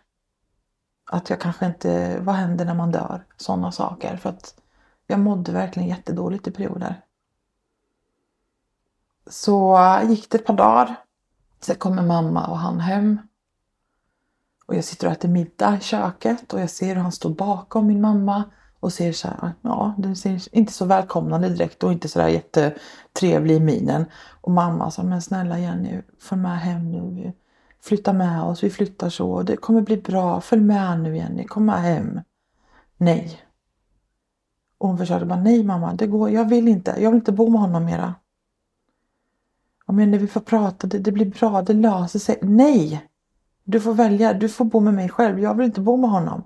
[1.04, 3.24] Att jag kanske inte, vad händer när man dör?
[3.36, 4.16] Sådana saker.
[4.16, 4.54] För att
[5.06, 7.00] jag mådde verkligen jättedåligt i perioder.
[9.26, 9.78] Så
[10.08, 10.96] gick det ett par dagar.
[11.60, 13.18] Sen kommer mamma och han hem.
[14.66, 17.86] Och jag sitter och äter middag i köket och jag ser hur han står bakom
[17.86, 18.44] min mamma
[18.80, 22.28] och ser så här, ja, den ser inte så välkomnande direkt och inte så där
[22.28, 24.04] jättetrevlig i minen.
[24.40, 27.32] Och mamma sa, men snälla Jenny, följ med hem nu.
[27.80, 31.64] Flytta med oss, vi flyttar så, det kommer bli bra, följ med nu Jenny, kom
[31.64, 32.20] med hem.
[32.96, 33.40] Nej.
[34.78, 37.50] Och hon försökte bara, nej mamma, det går, jag vill inte, jag vill inte bo
[37.50, 38.14] med honom mera.
[39.86, 42.38] Ja, men när vi får prata, det, det blir bra, det löser sig.
[42.42, 43.06] Nej!
[43.64, 46.42] Du får välja, du får bo med mig själv, jag vill inte bo med honom.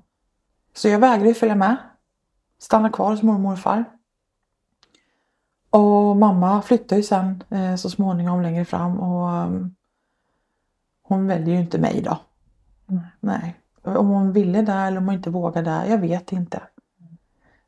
[0.74, 1.76] Så jag vägrade följa med
[2.58, 3.84] stannar kvar hos mormor och morfar.
[5.70, 9.74] Och mamma flyttade ju sen eh, så småningom längre fram och um,
[11.02, 12.18] hon väljer ju inte mig då.
[12.86, 13.04] Nej.
[13.20, 13.60] Nej.
[13.82, 16.62] Om hon ville det eller om hon inte vågade det, jag vet inte.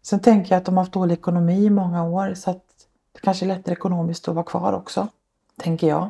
[0.03, 2.65] Sen tänker jag att de har haft dålig ekonomi i många år så att
[3.13, 5.09] det kanske är lättare ekonomiskt att vara kvar också.
[5.57, 6.09] Tänker jag.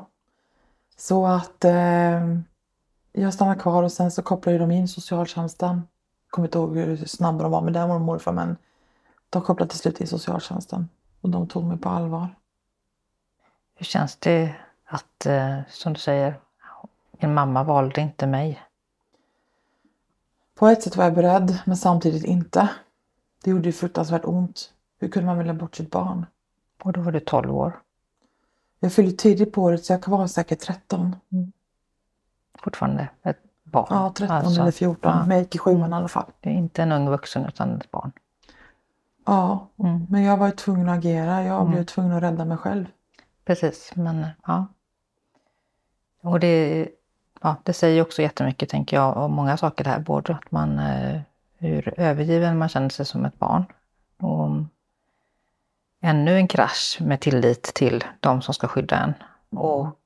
[0.96, 2.38] Så att eh,
[3.12, 5.82] jag stannar kvar och sen så kopplade de in socialtjänsten.
[6.36, 8.56] Kommer inte ihåg hur snabba de var med det, mormor och morfar, men
[9.30, 10.88] de kopplade till slut in socialtjänsten.
[11.20, 12.36] Och de tog mig på allvar.
[13.74, 16.40] Hur känns det att, eh, som du säger,
[17.10, 18.62] min mamma valde inte mig?
[20.54, 22.68] På ett sätt var jag beredd, men samtidigt inte.
[23.44, 24.72] Det gjorde ju fruktansvärt ont.
[24.98, 26.26] Hur kunde man välja bort sitt barn?
[26.82, 27.80] Och då var du 12 år.
[28.80, 31.16] Jag fyllde tidigt på året så jag var säkert 13.
[32.58, 33.45] Fortfarande ett
[33.82, 33.86] barn.
[33.90, 35.12] Ja, 13 Alltså, eller 14.
[35.12, 35.18] ja.
[35.26, 36.30] Men jag gick i sjuan i alla fall.
[36.40, 38.12] Det är inte en ung vuxen utan ett barn.
[39.26, 40.06] Ja, Mm.
[40.10, 41.42] men jag var ju tvungen att agera.
[41.42, 41.70] Jag Mm.
[41.72, 42.86] blev tvungen att rädda mig själv.
[43.44, 44.66] Precis, men ja.
[46.22, 46.88] Och det,
[47.42, 49.98] ja, det säger också jättemycket, tänker jag, om många saker det här.
[50.00, 51.20] Både att man, eh,
[51.58, 53.64] hur övergiven man känner sig som ett barn.
[54.20, 54.48] Och
[56.00, 59.14] ännu en krasch med tillit till de som ska skydda en.
[59.60, 59.96] Och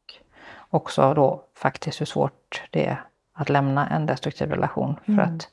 [0.70, 4.96] också då faktiskt hur svårt det är att lämna en destruktiv relation.
[5.04, 5.24] För Mm.
[5.36, 5.48] att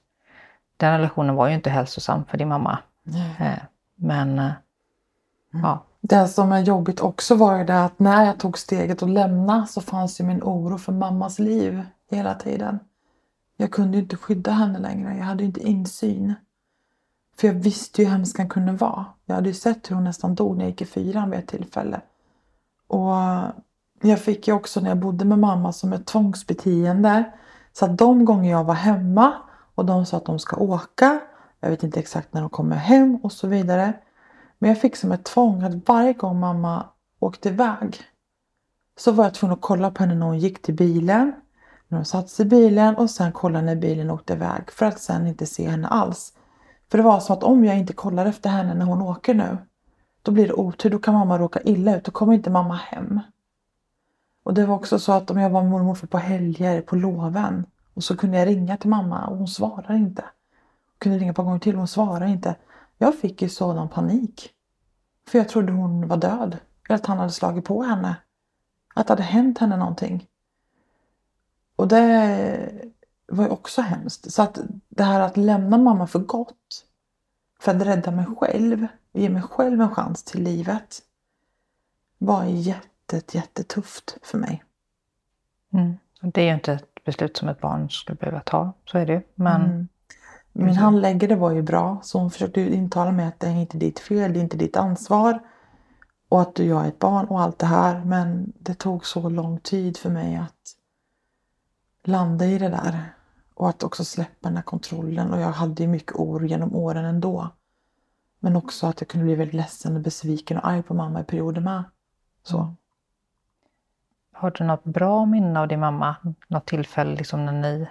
[0.77, 2.77] den relationen var ju inte hälsosam för din mamma.
[3.03, 3.35] Nej.
[3.39, 3.63] Eh,
[3.95, 4.51] Men eh,
[5.51, 9.09] ja, Det som är jobbigt också var ju det att när jag tog steget att
[9.09, 12.79] lämna så fanns ju min oro för mammas liv hela tiden.
[13.57, 15.17] Jag kunde ju inte skydda henne längre.
[15.17, 16.33] Jag hade ju inte insyn.
[17.37, 19.05] För jag visste ju hur hemskt han kunde vara.
[19.25, 21.47] Jag hade ju sett hur hon nästan dog när jag gick i fyran vid ett
[21.47, 22.01] tillfälle.
[22.87, 23.13] Och
[24.01, 27.23] jag fick ju också när jag bodde med mamma som ett tvångsbeteende.
[27.79, 29.33] Så att de gånger jag var hemma
[29.75, 31.19] och de sa att de ska åka.
[31.59, 33.93] Jag vet inte exakt när de kommer hem och så vidare.
[34.59, 36.85] Men jag fick som ett tvång att varje gång mamma
[37.19, 38.01] åkte iväg
[38.99, 41.33] så var jag tvungen att kolla på henne när hon gick till bilen,
[41.87, 44.99] när hon satt sig i bilen och sen kolla när bilen åkte iväg för att
[44.99, 46.33] sen inte se henne alls.
[46.91, 49.57] För det var som att om jag inte kollar efter henne när hon åker nu,
[50.21, 53.19] då blir det otur, då kan mamma råka illa ut, då kommer inte mamma hem.
[54.47, 57.65] Och det var också så att om jag var med mormor på helger, på loven,
[57.93, 60.21] och så kunde jag ringa till mamma och hon svarar inte.
[60.21, 62.55] Jag kunde ringa ett par gånger till och hon svarar inte.
[62.97, 64.49] Jag fick ju sådan panik.
[65.27, 66.57] För jag trodde hon var död.
[66.89, 68.15] Eller att han hade slagit på henne.
[68.95, 70.27] Att det hade hänt henne någonting.
[71.75, 72.71] Och det
[73.27, 74.31] var ju också hemskt.
[74.33, 76.85] Så att det här att lämna mamma för gott.
[77.59, 78.87] För att rädda mig själv.
[79.13, 81.01] Och ge mig själv en chans till livet.
[82.17, 84.63] Var jätte, jättetufft för mig.
[85.73, 85.97] mm.
[86.21, 89.23] Det är ju inte ett beslut som ett barn skulle behöva ta, så är det.
[89.35, 89.87] Men
[90.57, 90.67] Mm.
[90.67, 93.99] Min handläggare var ju bra så hon försökte intala mig att det är inte ditt
[93.99, 95.39] fel, det är inte ditt ansvar.
[96.29, 98.05] Och att jag är ett barn och allt det här.
[98.05, 100.75] Men det tog så lång tid för mig att
[102.03, 103.13] landa i det där.
[103.53, 105.33] Och att också släppa den här kontrollen.
[105.33, 107.49] Och jag hade ju mycket oro genom åren ändå.
[108.39, 111.23] Men också att jag kunde bli väldigt ledsen och besviken och arg på mamma i
[111.23, 111.83] perioder med.
[112.43, 112.73] Så
[114.37, 116.15] har du något bra minne av din mamma?
[116.47, 117.87] Något tillfälle liksom när ni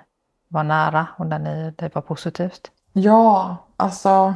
[0.49, 2.71] var nära och när ni, det var positivt?
[2.93, 4.35] Ja, alltså.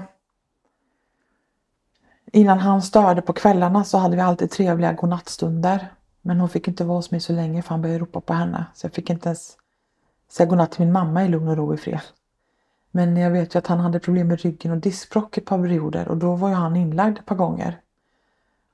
[2.33, 5.89] Innan han störde på kvällarna så hade vi alltid trevliga godnattstunder.
[6.23, 8.65] Men hon fick inte vara hos mig så länge för han började ropa på henne.
[8.75, 9.57] Så jag fick inte ens
[10.31, 12.01] säga godnatt till min mamma i lugn och ro i fred.
[12.91, 16.09] Men jag vet ju att han hade problem med ryggen och diskbråck ett par perioder
[16.09, 17.81] och då var ju han inlagd ett par gånger.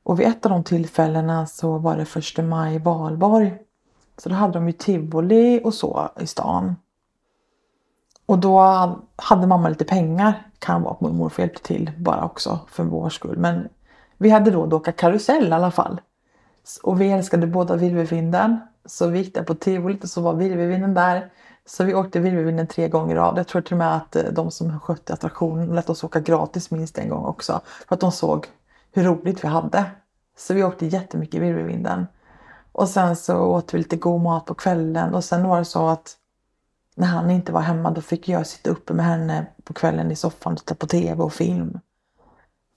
[0.06, 3.58] Och vid ett av de tillfällena så var det första maj Valborg.
[4.18, 6.76] Så då hade de ju tivoli och så i stan.
[8.26, 8.60] Och då
[9.16, 10.48] hade mamma lite pengar.
[10.58, 13.38] Kan vara att mormor morfar hjälpte till bara också för vår skull.
[13.38, 13.68] Men
[14.18, 16.00] vi hade råd att åka karusell i alla fall.
[16.82, 18.58] Och vi älskade båda virvelvinden.
[18.84, 21.30] Så vi gick där på tivolit och så var virvelvinden där.
[21.66, 23.36] Så vi åkte virvelvinden tre gånger av.
[23.36, 26.70] Jag tror till och med att eh, de som skötte attraktionen lät oss åka gratis
[26.70, 27.60] minst en gång också.
[27.88, 28.46] För att de såg
[28.96, 29.84] hur roligt vi hade.
[30.36, 32.06] Så vi åkte jättemycket i virvelvinden.
[32.72, 35.14] Och sen så åt vi lite god mat på kvällen.
[35.14, 36.16] Och sen var det så att
[36.94, 40.16] när han inte var hemma då fick jag sitta uppe med henne på kvällen i
[40.16, 41.80] soffan och titta på tv och film.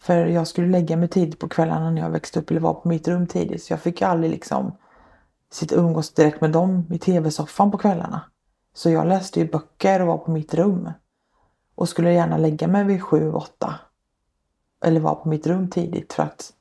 [0.02, 2.88] För jag skulle lägga mig tidigt på kvällarna när jag växte upp eller var på
[2.88, 3.64] mitt rum tidigt.
[3.64, 4.78] Så jag fick ju aldrig liksom
[5.52, 8.22] sitta och umgås direkt med dem i tv-soffan på kvällarna.
[8.74, 10.92] Så jag läste ju böcker och var på mitt rum.
[11.76, 13.76] Och skulle gärna lägga mig vid sju, åtta.
[14.86, 16.54] Eller vara på mitt rum tidigt för att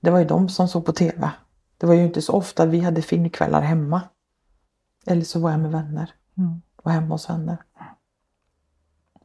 [0.00, 1.30] det var ju de som såg på tv.
[1.78, 4.00] Det var ju inte så ofta vi hade filmkvällar hemma.
[5.06, 6.14] Eller så var jag med vänner.
[6.38, 6.62] Mm.
[6.76, 7.56] Och hemma hos vänner.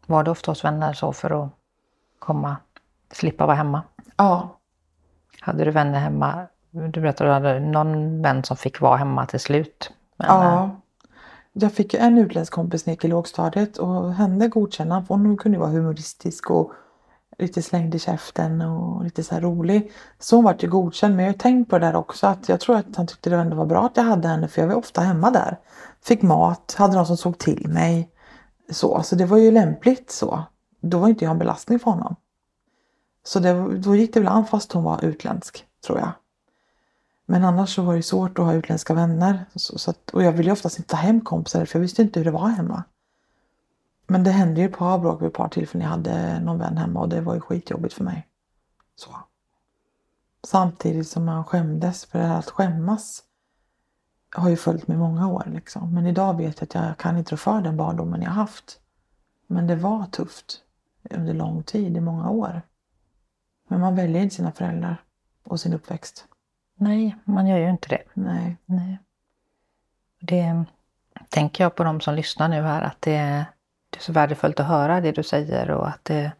[0.05, 1.49] Var det ofta hos vänner så för att
[2.19, 2.57] komma,
[3.11, 3.82] slippa vara hemma?
[4.17, 4.59] Ja.
[5.39, 6.47] Hade du vänner hemma?
[6.71, 9.91] Du berättade att du hade någon vän som fick vara hemma till slut.
[10.17, 10.63] Men, ja.
[10.63, 10.69] eh,
[11.53, 15.15] Jag fick en utländsk kompis när jag gick i lågstadiet och henne godkände han för
[15.15, 16.71] hon kunde vara humoristisk och
[17.39, 19.91] lite slängd i käften och lite så här rolig.
[20.19, 22.49] Så hon vart ju godkänd men jag har ju tänkt på det där också att
[22.49, 24.67] jag tror att han tyckte det ändå var bra att jag hade henne för jag
[24.67, 25.59] var ofta hemma där.
[26.03, 28.09] Fick mat, hade någon som såg till mig.
[28.69, 30.43] Så, så det var ju lämpligt så.
[30.81, 32.15] Då var inte jag en belastning för honom.
[33.23, 36.11] Så det, då gick det väl an fast hon var utländsk, tror jag.
[37.25, 39.45] Men annars så var det svårt att ha utländska vänner.
[39.55, 42.01] Så, så att, och jag ville ju oftast inte ta hem kompisar för jag visste
[42.01, 42.83] inte hur det var hemma.
[44.08, 46.78] Men det hände ju ett par bråk vid ett par tillfällen jag hade någon vän
[46.78, 48.28] hemma och det var ju skitjobbigt för mig.
[48.95, 49.10] Så.
[50.43, 53.24] Samtidigt som man skämdes, för det här att skämmas
[54.36, 55.43] har ju följt mig många år.
[55.45, 55.93] Liksom.
[55.93, 58.80] Men idag vet jag att jag kan inte rå för den barndomen jag haft.
[59.47, 60.62] Men det var tufft
[61.10, 62.62] under lång tid, i många år.
[63.68, 65.03] Men man väljer inte sina föräldrar
[65.43, 66.26] och sin uppväxt.
[66.76, 68.03] nej, man gör ju inte det.
[68.14, 68.58] Nej.
[68.66, 68.97] Nej.
[70.20, 70.66] Det
[71.30, 73.45] tänker jag på de som lyssnar nu här att det,
[73.97, 76.31] det är så värdefullt att höra det du säger och att det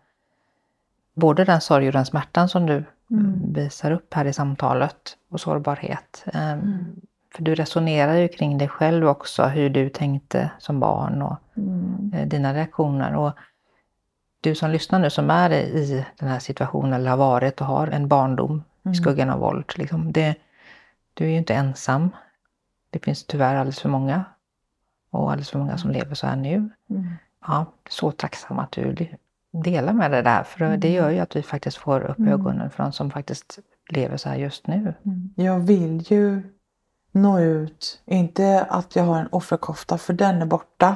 [1.14, 3.54] både den sorg och den smärtan som du Mm.
[3.54, 6.24] visar upp här i samtalet och sårbarhet.
[6.26, 6.86] Eh, Mm.
[7.36, 12.12] För du resonerar ju kring dig själv också, hur du tänkte som barn och Mm.
[12.14, 13.16] eh, dina reaktioner.
[13.16, 13.34] Och
[14.42, 17.88] du som lyssnar nu som är i den här situationen eller har varit och har
[17.88, 18.96] en barndom i Mm.
[18.96, 19.74] skuggan av våld.
[19.76, 20.36] Liksom, det,
[21.14, 22.10] du är ju inte ensam.
[22.90, 24.26] Det finns tyvärr alldeles för många.
[25.12, 26.70] Och alldeles för många som lever så här nu.
[26.90, 27.08] Mm.
[27.48, 29.08] Ja, så tacksam att du
[29.64, 30.44] delar med dig där.
[30.44, 32.34] För det gör ju att vi faktiskt får upp Mm.
[32.34, 33.60] ögonen för de som faktiskt
[33.90, 34.94] lever så här just nu.
[35.36, 36.42] Jag vill ju
[37.12, 38.02] nå ut.
[38.06, 40.96] Inte att jag har en offerkofta för den är borta.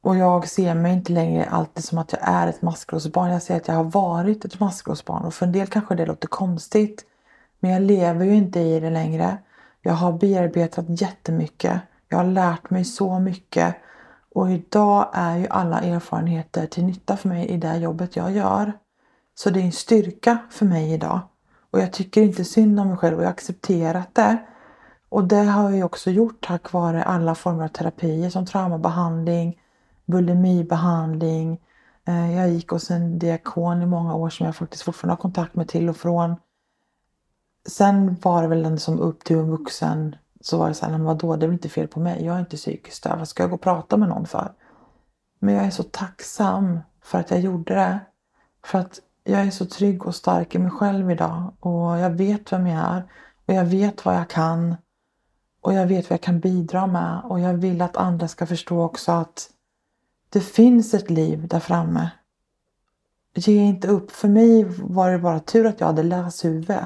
[0.00, 3.30] Och jag ser mig inte längre alltid som att jag är ett maskrosbarn.
[3.32, 5.24] Jag ser att jag har varit ett maskrosbarn.
[5.24, 7.04] Och för en del kanske det låter konstigt.
[7.60, 9.38] Men jag lever ju inte i det längre.
[9.82, 11.80] Jag har bearbetat jättemycket.
[12.08, 13.76] Jag har lärt mig så mycket.
[14.38, 18.72] Och idag är ju alla erfarenheter till nytta för mig i det jobbet jag gör.
[19.34, 21.20] Så det är en styrka för mig idag.
[21.70, 24.36] Och jag tycker inte synd om mig själv och jag har accepterat det.
[25.08, 29.60] Och det har jag också gjort tack vare alla former av terapier som traumabehandling,
[30.06, 31.60] bulimibehandling.
[32.06, 35.54] Eh, jag gick hos en diakon i många år som jag faktiskt fortfarande har kontakt
[35.54, 36.36] med till och från.
[37.68, 40.92] Sen var det väl den som upp till en vuxen så var det så här,
[40.92, 42.24] men vadå, det är väl inte fel på mig.
[42.24, 43.18] Jag är inte psykiskt störd.
[43.18, 44.52] Vad ska jag gå och prata med någon för?
[45.38, 48.00] Men jag är så tacksam för att jag gjorde det.
[48.64, 51.52] För att jag är så trygg och stark i mig själv idag.
[51.60, 53.12] Och jag vet vem jag är.
[53.46, 54.76] Och jag vet vad jag kan.
[55.60, 57.22] Och jag vet vad jag kan bidra med.
[57.24, 59.50] Och jag vill att andra ska förstå också att
[60.28, 62.10] det finns ett liv där framme.
[63.34, 64.10] Ge inte upp.
[64.10, 66.78] För mig var det bara tur att jag hade läshuvud.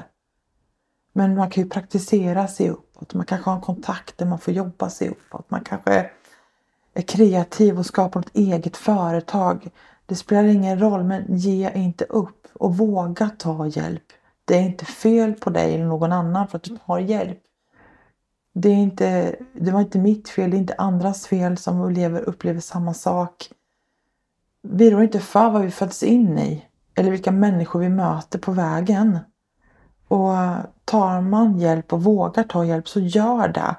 [1.13, 3.13] Men man kan ju praktisera sig upp uppåt.
[3.13, 5.51] Man kanske har en kontakt där man får jobba sig uppåt.
[5.51, 6.09] Man kanske
[6.93, 9.67] är kreativ och skapar ett eget företag.
[10.05, 14.03] Det spelar ingen roll, men ge inte upp och våga ta hjälp.
[14.45, 17.39] Det är inte fel på dig eller någon annan för att du tar hjälp.
[18.53, 22.21] Det, är inte, det var inte mitt fel, det är inte andras fel som lever,
[22.21, 23.49] upplever samma sak.
[24.61, 26.65] Vi rår inte för vad vi föds in i
[26.95, 29.19] eller vilka människor vi möter på vägen.
[30.07, 30.33] Och
[30.85, 33.75] tar man hjälp och vågar ta hjälp så gör det.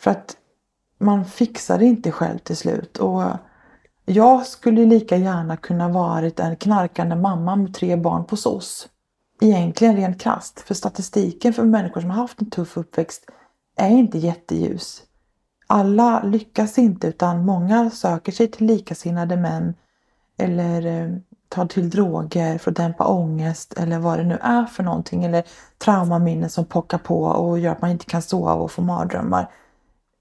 [0.00, 0.36] För att
[0.98, 2.96] man fixar det inte själv till slut.
[2.96, 3.22] Och
[4.04, 8.88] jag skulle lika gärna kunna varit en knarkande mamma med tre barn på SOS.
[9.40, 10.60] Egentligen rent krasst.
[10.60, 13.30] För statistiken för människor som har haft en tuff uppväxt
[13.76, 15.02] är inte jätteljus.
[15.66, 19.74] Alla lyckas inte utan många söker sig till likasinnade män
[20.38, 21.16] eller eh,
[21.48, 25.24] tar till droger för att dämpa ångest eller vad det nu är för någonting.
[25.24, 25.44] Eller
[25.78, 29.50] traumaminnen som pockar på och gör att man inte kan sova och få mardrömmar.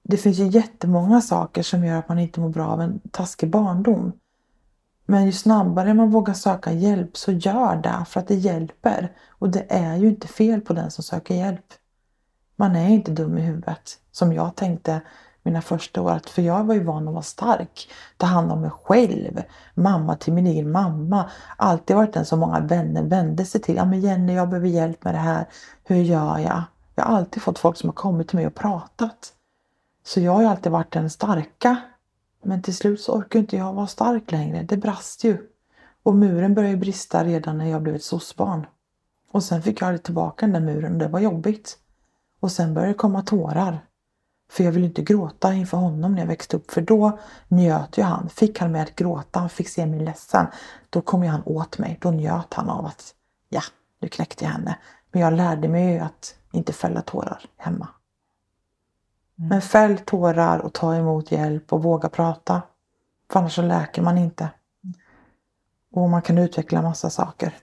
[0.04, 3.50] Det finns ju jättemånga saker som gör att man inte mår bra av en taskig
[3.50, 4.12] barndom.
[5.06, 9.12] Men ju snabbare man vågar söka hjälp så gör det för att det hjälper.
[9.30, 11.66] Och det är ju inte fel på den som söker hjälp.
[12.56, 15.02] Man är inte dum i huvudet som jag tänkte
[15.48, 16.22] mina första år.
[16.28, 17.90] För jag var ju van att vara stark.
[18.18, 19.42] Ta hand om mig själv.
[19.74, 21.30] Mamma till min egen mamma.
[21.58, 23.76] Alltid varit den som många vänner vände sig till.
[23.76, 25.46] Ja men Jenny, jag behöver hjälp med det här.
[25.84, 26.64] Hur gör jag?
[26.96, 29.34] Jag har alltid fått folk som har kommit till mig och pratat.
[30.06, 31.78] Så jag har ju alltid varit den starka.
[32.44, 34.64] Men till slut så orkar inte jag vara stark längre.
[34.64, 35.38] Det brast ju.
[36.04, 38.66] Och muren började brista redan när jag blev ett soc-barn.
[39.32, 41.78] Och sen fick jag aldrig tillbaka den där muren och det var jobbigt.
[42.40, 43.87] Och sen började det komma tårar.
[44.50, 48.04] För jag ville inte gråta inför honom när jag växte upp för då njöt ju
[48.04, 48.30] han.
[48.30, 50.48] Fick han mig att gråta, han fick se mig ledsen,
[50.90, 51.98] då kom ju han åt mig.
[52.02, 53.14] Då njöt han av att
[53.50, 53.62] ja,
[54.00, 54.78] nu knäckte jag henne.
[55.12, 57.88] Men jag lärde mig ju att inte fälla tårar hemma.
[59.40, 59.50] Mm.
[59.50, 62.62] Men fäll tårar och ta emot hjälp och våga prata.
[63.32, 64.50] För annars så läker man inte.
[65.92, 67.54] Och man kan utveckla massa saker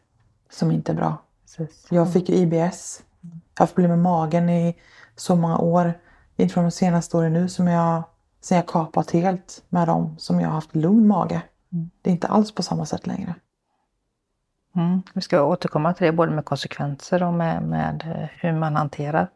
[0.51, 1.23] som inte är bra.
[1.57, 1.87] Precis.
[1.91, 3.03] Jag fick ju IBS.
[3.21, 4.77] Jag har haft problem med magen i
[5.17, 5.95] så många år.
[6.37, 8.03] Inte från de senaste åren nu som jag,
[8.41, 11.43] sen jag kapat helt med dem, som jag har haft lugn mage.
[11.73, 11.91] Mm.
[12.03, 13.35] Det är inte alls på samma sätt längre.
[14.77, 15.03] Mm.
[15.13, 19.29] Vi ska återkomma till det både med konsekvenser och med, med eh, hur man hanterar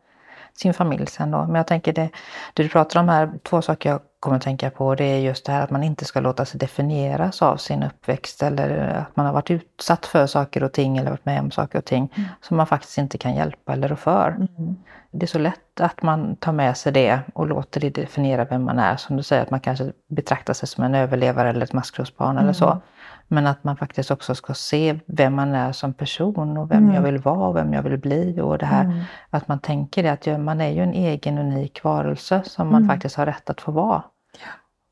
[0.55, 1.47] sin familj sen då.
[1.47, 2.11] Men jag tänker det,
[2.55, 5.47] det du pratar om här, två saker jag kommer att tänka på det är just
[5.47, 9.27] det här att man inte ska låta sig definieras av sin uppväxt eller att man
[9.27, 12.29] har varit utsatt för saker och ting eller varit med om saker och ting mm.
[12.41, 14.29] som man faktiskt inte kan hjälpa eller rå för.
[14.29, 14.77] Mm.
[15.11, 18.65] Det är så lätt att man tar med sig det och låter det definiera vem
[18.65, 18.97] man är.
[18.97, 22.43] Som du säger, att man kanske betraktar sig som en överlevare eller ett maskrosbarn mm.
[22.43, 22.81] eller så.
[23.29, 26.95] Men att man faktiskt också ska se vem man är som person och vem mm.
[26.95, 28.41] jag vill vara och vem jag vill bli.
[28.41, 29.01] Och det här mm.
[29.31, 32.89] att man tänker det att man är ju en egen unik varelse som man mm.
[32.89, 34.03] faktiskt har rätt att få vara.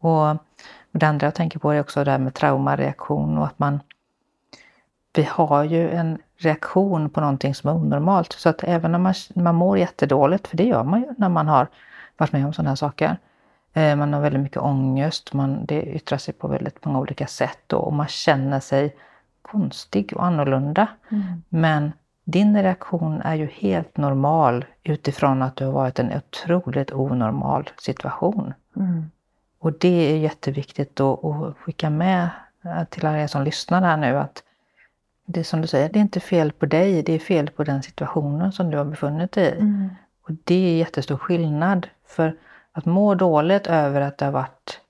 [0.01, 0.31] Ja.
[0.31, 0.39] Och,
[0.93, 3.81] det andra jag tänker på är också det här med traumareaktion och att man
[5.15, 8.33] vi har ju en reaktion på någonting som är onormalt.
[8.33, 11.49] Så att även när man, man mår jättedåligt, för det gör man ju när man
[11.49, 11.69] har
[12.17, 13.17] varit med om sådana här saker,
[13.77, 17.77] man har väldigt mycket ångest, man, det yttrar sig på väldigt många olika sätt då,
[17.77, 18.97] och man känner sig
[19.43, 20.87] konstig och annorlunda.
[21.11, 21.43] Mm.
[21.49, 21.93] Men
[22.25, 27.71] din reaktion är ju helt normal utifrån att du har varit i en otroligt onormal
[27.79, 28.55] situation.
[28.77, 29.11] Mm.
[29.59, 32.29] Och det är jätteviktigt att, att skicka med
[32.65, 34.43] eh, till alla er som lyssnar här nu att
[35.27, 37.65] det är som du säger, det är inte fel på dig, det är fel på
[37.65, 39.61] den situationen som du har befunnit dig i.
[39.61, 39.89] Mm.
[40.23, 41.87] Och det är jättestor skillnad.
[42.07, 42.37] För
[42.77, 44.81] att må dåligt över att det har varit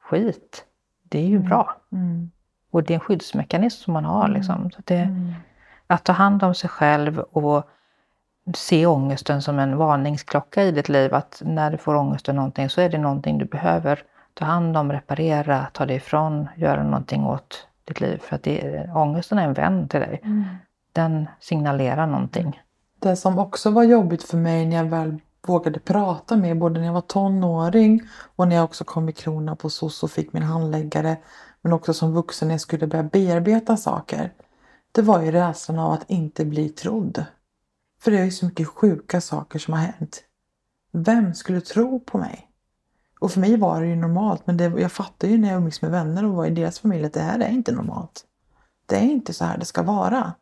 [0.00, 0.64] skit,
[1.02, 1.48] det är ju mm.
[1.48, 1.76] bra.
[1.92, 2.30] Mm.
[2.70, 4.24] Och det är en skyddsmekanism som man har.
[4.24, 4.36] Mm.
[4.36, 4.70] Liksom.
[4.70, 5.34] Så det, mm.
[5.86, 7.68] Att ta hand om sig själv och
[8.54, 11.14] se ångesten som en varningsklocka i ditt liv.
[11.14, 14.02] Att när du får ångest över någonting så är det någonting du behöver
[14.34, 18.18] ta hand om, reparera, ta dig ifrån, göra någonting åt ditt liv.
[18.18, 20.20] För att det, ångesten är en vän till dig.
[20.24, 20.44] Mm.
[20.92, 22.62] Den signalerar någonting.
[22.98, 26.86] Det som också var jobbigt för mig när jag väl vågade prata med både när
[26.86, 28.02] jag var tonåring
[28.36, 31.16] och när jag också kom i krona på SOS och fick min handläggare
[31.62, 34.32] men också som vuxen när jag skulle börja bearbeta saker.
[34.92, 37.24] Det var ju rädslan av att inte bli trodd.
[38.00, 40.22] För det är ju så mycket sjuka saker som har hänt.
[40.92, 42.48] Vem skulle tro på mig?
[43.20, 45.82] Och för mig var det ju normalt men det, jag fattade ju när jag umgicks
[45.82, 48.24] med vänner och var i deras familj att det här är inte normalt.
[48.86, 50.32] Det är inte så här det ska vara.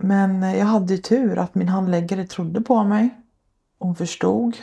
[0.00, 3.21] Men jag hade ju tur att min handläggare trodde på mig
[3.82, 4.56] hon förstod.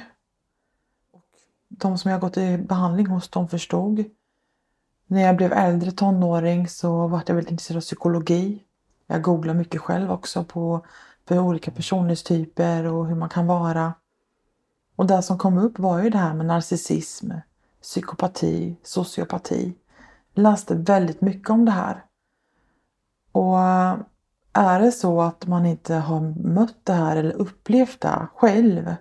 [1.68, 4.04] De som jag gått i behandling hos, de förstod.
[5.08, 8.64] När jag blev äldre tonåring så var jag väldigt intresserad av psykologi.
[9.08, 10.86] Jag googlade mycket själv också på,
[11.26, 13.94] på olika personlighetstyper och hur man kan vara.
[14.96, 17.32] Och det som kom upp var ju det här med narcissism,
[17.82, 19.74] psykopati, sociopati.
[20.34, 22.06] Jag läste väldigt mycket om det här.
[23.32, 23.58] Och
[24.54, 28.96] är det så att man inte har mött det här eller upplevt det själv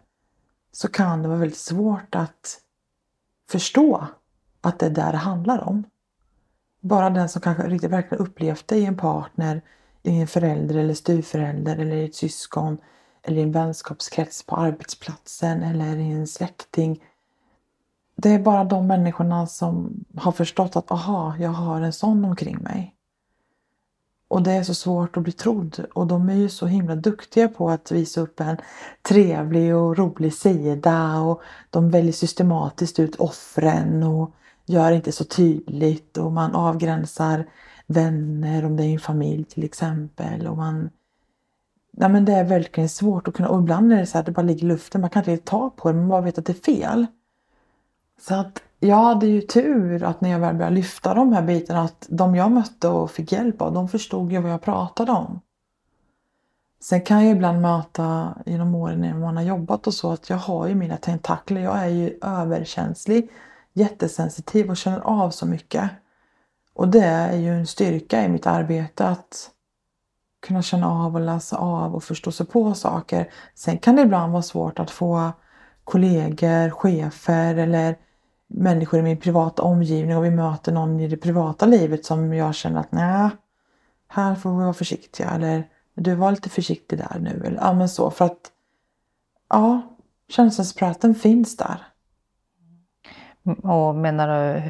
[0.81, 2.61] så kan det vara väldigt svårt att
[3.51, 4.07] förstå
[4.61, 5.85] att det är där det handlar om.
[6.81, 9.63] Bara den som kanske riktigt verkligen upplevt det i en partner,
[10.03, 12.79] i en förälder eller styvförälder eller i ett syskon
[13.23, 17.05] eller i en vänskapskrets på arbetsplatsen eller i en släkting.
[18.17, 22.59] Det är bara de människorna som har förstått att aha, jag har en sån omkring
[22.59, 22.95] mig.
[24.29, 25.87] Och det är så svårt att bli trodd.
[25.93, 28.57] Och de är ju så himla duktiga på att visa upp en
[29.03, 31.21] trevlig och rolig sida.
[31.21, 34.35] Och de väljer systematiskt ut offren och
[34.67, 36.19] gör inte så tydligt.
[36.19, 37.47] Och man avgränsar
[37.87, 40.47] vänner om det är en familj till exempel.
[40.47, 40.91] Och man
[42.01, 44.33] Ja, men det är verkligen svårt att kunna och ibland är det så att det
[44.33, 46.53] bara ligger i luften, man kan inte ta på det, man bara vet att det
[46.53, 47.07] är fel.
[48.21, 51.83] Så att jag hade ju tur att när jag väl började lyfta de här bitarna
[51.83, 55.41] att de jag mötte och fick hjälp av, de förstod ju vad jag pratade om.
[56.81, 60.37] Sen kan jag ibland möta genom åren när man har jobbat och så att jag
[60.37, 61.61] har ju mina tentakler.
[61.61, 63.31] Jag är ju överkänslig,
[63.73, 65.91] jättesensitiv och känner av så mycket.
[66.75, 69.51] Och det är ju en styrka i mitt arbete att
[70.47, 73.31] kunna känna av och läsa av och förstå sig på saker.
[73.55, 75.33] Sen kan det ibland vara svårt att få
[75.85, 77.97] kollegor, chefer eller
[78.49, 82.55] människor i min privata omgivning och vi möter någon i det privata livet som jag
[82.55, 83.31] känner att nej,
[84.09, 87.89] här får vi vara försiktiga eller du var lite försiktig där nu eller ja men
[87.89, 88.51] så för att
[89.49, 89.83] ja,
[90.29, 91.83] känselspröten finns där.
[93.63, 94.63] Och menar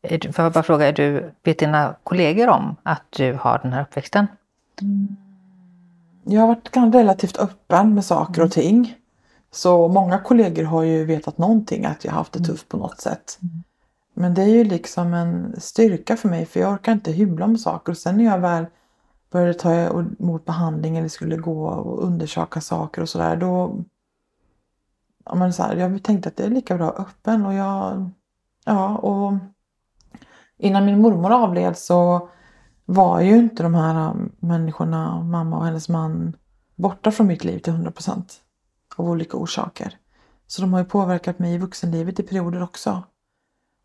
[0.00, 3.72] du, får jag bara fråga, är du, vet dina kollegor om att du har den
[3.72, 4.26] här uppväxten?
[6.24, 8.97] Jag har varit relativt öppen med saker och ting.
[9.50, 13.38] Så många kollegor har ju vetat någonting att jag haft det tufft på något sätt.
[14.14, 17.60] Men det är ju liksom en styrka för mig för jag orkar inte hymla med
[17.60, 17.92] saker.
[17.92, 18.66] Och sen när jag väl
[19.30, 23.84] började ta emot behandling eller skulle gå och undersöka saker och sådär då
[25.24, 28.10] ja, men så här, jag tänkte att det är lika bra öppen och jag
[28.64, 29.32] ja och
[30.56, 32.28] innan min mormor avled så
[32.84, 36.36] var ju inte de här människorna, mamma och hennes man,
[36.76, 38.40] borta från mitt liv till 100 procent
[38.98, 39.98] av olika orsaker.
[40.46, 43.02] Så de har ju påverkat mig i vuxenlivet i perioder också.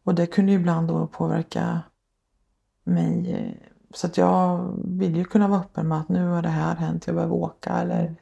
[0.05, 1.81] Och det kunde ju ibland då påverka
[2.83, 3.33] mig.
[3.33, 6.75] eh, Så att jag vill ju kunna vara öppen med att nu har det här
[6.75, 8.15] hänt, jag behöver åka eller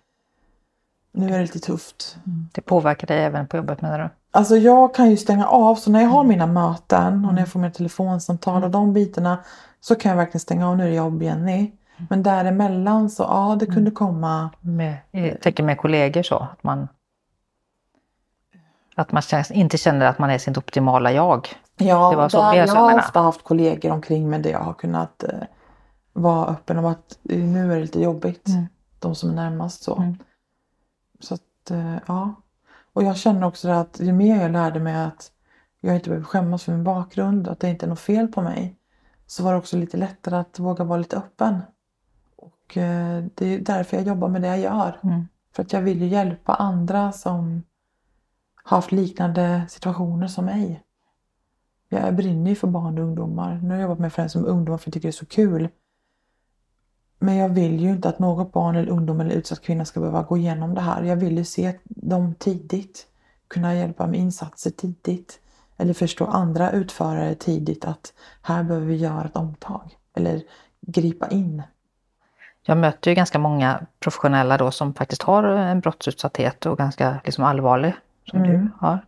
[1.13, 2.17] nu är det lite tufft.
[2.53, 4.09] Det påverkar dig även på jobbet menar du?
[4.31, 7.49] Alltså jag kan ju stänga av så när jag har mina möten och när jag
[7.49, 9.43] får mina telefonsamtal och de bitarna
[9.79, 11.71] så kan jag verkligen stänga av nu är det jobb Jenny.
[12.09, 16.87] Men däremellan så ja det kunde komma Med, jag tänker med kollegor så, att man
[18.95, 21.47] att man känns, inte känner att man är sitt optimala jag.
[21.77, 24.59] Ja, Det var så där, jag jag har ofta haft kollegor omkring mig där jag
[24.59, 25.29] har kunnat eh,
[26.13, 28.47] vara öppen om att eh, nu är det lite jobbigt.
[28.47, 28.65] Mm.
[28.99, 29.95] De som är närmast så.
[29.95, 30.17] Mm.
[31.19, 32.35] Så att eh, ja.
[32.93, 35.31] Och jag känner också att ju mer jag lärde mig att
[35.81, 38.75] jag inte behöver skämmas för min bakgrund, att det inte är något fel på mig.
[39.27, 41.59] Så var det också lite lättare att våga vara lite öppen.
[42.71, 44.99] Och eh, det är därför jag jobbar med det jag gör.
[45.03, 45.27] Mm.
[45.55, 47.63] För att jag vill ju hjälpa andra som
[48.63, 50.83] har haft liknande situationer som mig.
[51.89, 53.59] Jag brinner ju för barn och ungdomar.
[53.63, 55.69] Nu har jag jobbat med främst som ungdomar för jag tycker det är så kul.
[57.19, 60.23] Men jag vill ju inte att något barn eller ungdom eller utsatt kvinna ska behöva
[60.23, 61.03] gå igenom det här.
[61.03, 63.07] Jag vill ju se dem tidigt.
[63.47, 65.39] Kunna hjälpa med insatser tidigt.
[65.77, 69.97] Eller förstå andra utförare tidigt att här behöver vi göra ett omtag.
[70.13, 70.43] Eller
[70.81, 71.63] gripa in.
[72.65, 77.43] Jag möter ju ganska många professionella då som faktiskt har en brottsutsatthet och ganska liksom
[77.43, 77.93] allvarlig
[78.31, 78.51] som Mm.
[78.51, 78.99] du har.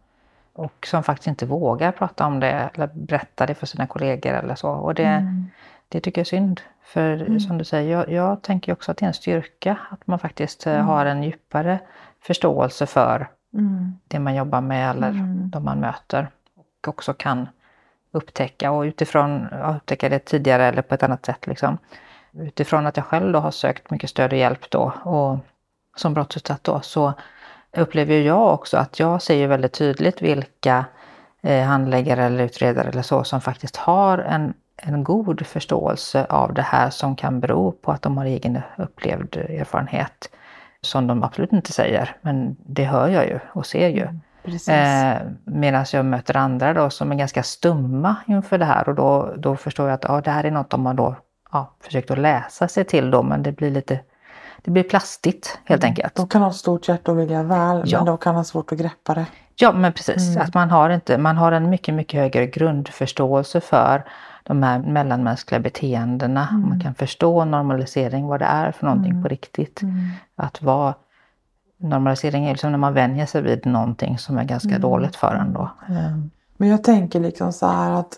[0.53, 4.55] Och som faktiskt inte vågar prata om det eller berätta det för sina kollegor eller
[4.55, 4.69] så.
[4.69, 5.45] Och det, Mm.
[5.89, 6.61] det tycker jag är synd.
[6.83, 10.19] För som du säger, jag, jag tänker också att det är en styrka att man
[10.19, 11.79] faktiskt eh, har en djupare
[12.21, 13.93] förståelse för Mm.
[14.07, 15.49] det man jobbar med eller Mm.
[15.49, 16.27] de man möter.
[16.55, 17.47] Och också kan
[18.11, 21.47] upptäcka och utifrån ja, upptäcka det tidigare eller på ett annat sätt.
[21.47, 21.77] Liksom.
[22.39, 25.37] Utifrån att jag själv då har sökt mycket stöd och hjälp då och
[25.95, 27.13] som brottsutsatt då så
[27.77, 30.85] upplever jag också att jag ser ju väldigt tydligt vilka
[31.41, 36.61] eh, handläggare eller utredare eller så som faktiskt har en, en god förståelse av det
[36.61, 40.29] här som kan bero på att de har egen upplevd erfarenhet.
[40.81, 44.07] Som de absolut inte säger, men det hör jag ju och ser ju.
[44.43, 44.69] Precis.
[44.69, 49.33] Eh, Medan jag möter andra då som är ganska stumma inför det här och då,
[49.37, 51.15] då förstår jag att ja, det här är något de har då
[51.53, 53.99] ja, försökt att läsa sig till då men det blir lite
[54.65, 56.15] det blir plastigt helt enkelt.
[56.15, 57.97] De kan ha stort hjärta och vilja väl Ja.
[57.97, 59.25] men de kan ha svårt att greppa det.
[59.55, 60.41] Ja men precis, Mm.
[60.41, 64.03] att man har, inte, man har en mycket, mycket högre grundförståelse för
[64.43, 66.47] de här mellanmänskliga beteendena.
[66.51, 66.69] Mm.
[66.69, 69.81] Man kan förstå normalisering, vad det är för någonting på riktigt.
[70.35, 70.93] Att vara
[71.77, 74.81] Normalisering är liksom när man vänjer sig vid någonting som är ganska Mm.
[74.81, 75.69] dåligt för en då.
[76.57, 78.17] Men jag tänker liksom så här att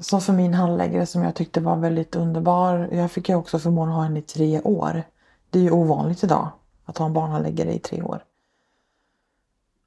[0.00, 2.88] som för min handläggare som jag tyckte var väldigt underbar.
[2.92, 5.02] Jag fick ju också förmånen att ha henne i tre år.
[5.50, 6.48] Det är ju ovanligt idag
[6.84, 8.24] att ha en barnhandläggare i tre år.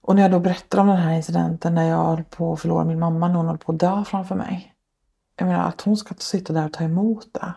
[0.01, 2.85] Och när jag då berättar om den här incidenten när jag höll på att förlora
[2.85, 4.73] min mamma när hon höll på att dö framför mig.
[5.35, 7.53] Jag menar att hon ska sitta där och ta emot det.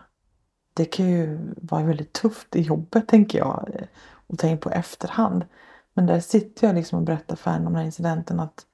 [0.73, 3.87] Det kan ju vara väldigt tufft i jobbet tänker jag.
[4.27, 5.45] Och tänk på efterhand.
[5.93, 8.65] Men där sitter jag liksom och berättar för henne om den här incidenten att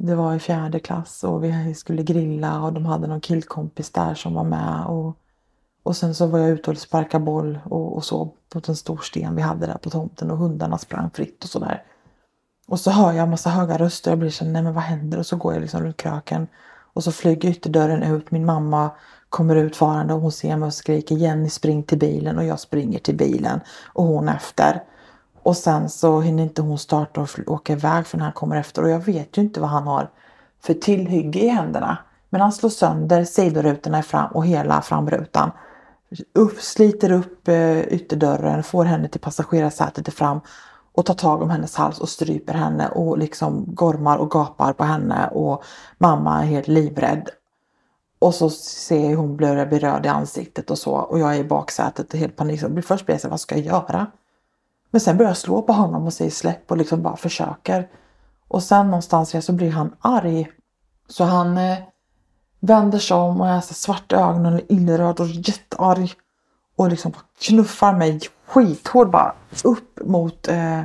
[0.00, 4.14] det var i fjärde klass och vi skulle grilla och de hade någon killkompis där
[4.14, 4.84] som var med.
[4.86, 5.16] Och,
[5.82, 8.98] och sen så var jag ute och sparkade boll och, och så på en stor
[8.98, 11.82] sten vi hade där på tomten och hundarna sprang fritt och sådär.
[12.66, 15.18] Och så hör jag en massa höga röster och blir så nej men vad händer?
[15.18, 16.46] Och så går jag liksom runt kröken.
[16.92, 18.30] Och så flyger ytterdörren ut.
[18.30, 18.90] Min mamma
[19.28, 22.60] kommer ut farande och hon ser mig och skriker Jenny spring till bilen och jag
[22.60, 24.82] springer till bilen och hon efter.
[25.42, 28.82] Och sen så hinner inte hon starta och åka iväg för när han kommer efter
[28.82, 30.10] och jag vet ju inte vad han har
[30.60, 31.98] för tillhygge i händerna.
[32.30, 35.50] Men han slår sönder sidorutorna fram och hela framrutan.
[36.34, 40.40] Upp, sliter upp eh, ytterdörren, får henne till passagerarsätet fram
[40.92, 44.84] och tar tag om hennes hals och stryper henne och liksom gormar och gapar på
[44.84, 45.64] henne och
[45.98, 47.28] mamma är helt livrädd.
[48.18, 51.40] Och så ser jag hon börjar bli röd i ansiktet och så och jag är
[51.40, 52.60] i baksätet och helt panik.
[52.60, 54.06] Så först blir jag så här, vad ska jag göra?
[54.90, 57.88] Men sen börjar jag slå på honom och säger släpp och liksom bara försöker.
[58.48, 60.48] Och sen någonstans så blir han arg.
[61.08, 61.78] Så han eh,
[62.60, 66.12] vänder sig om och är så svart i ögonen och illröd och jättearg.
[66.76, 69.34] Och liksom knuffar mig skithårt bara
[69.64, 70.82] upp mot eh,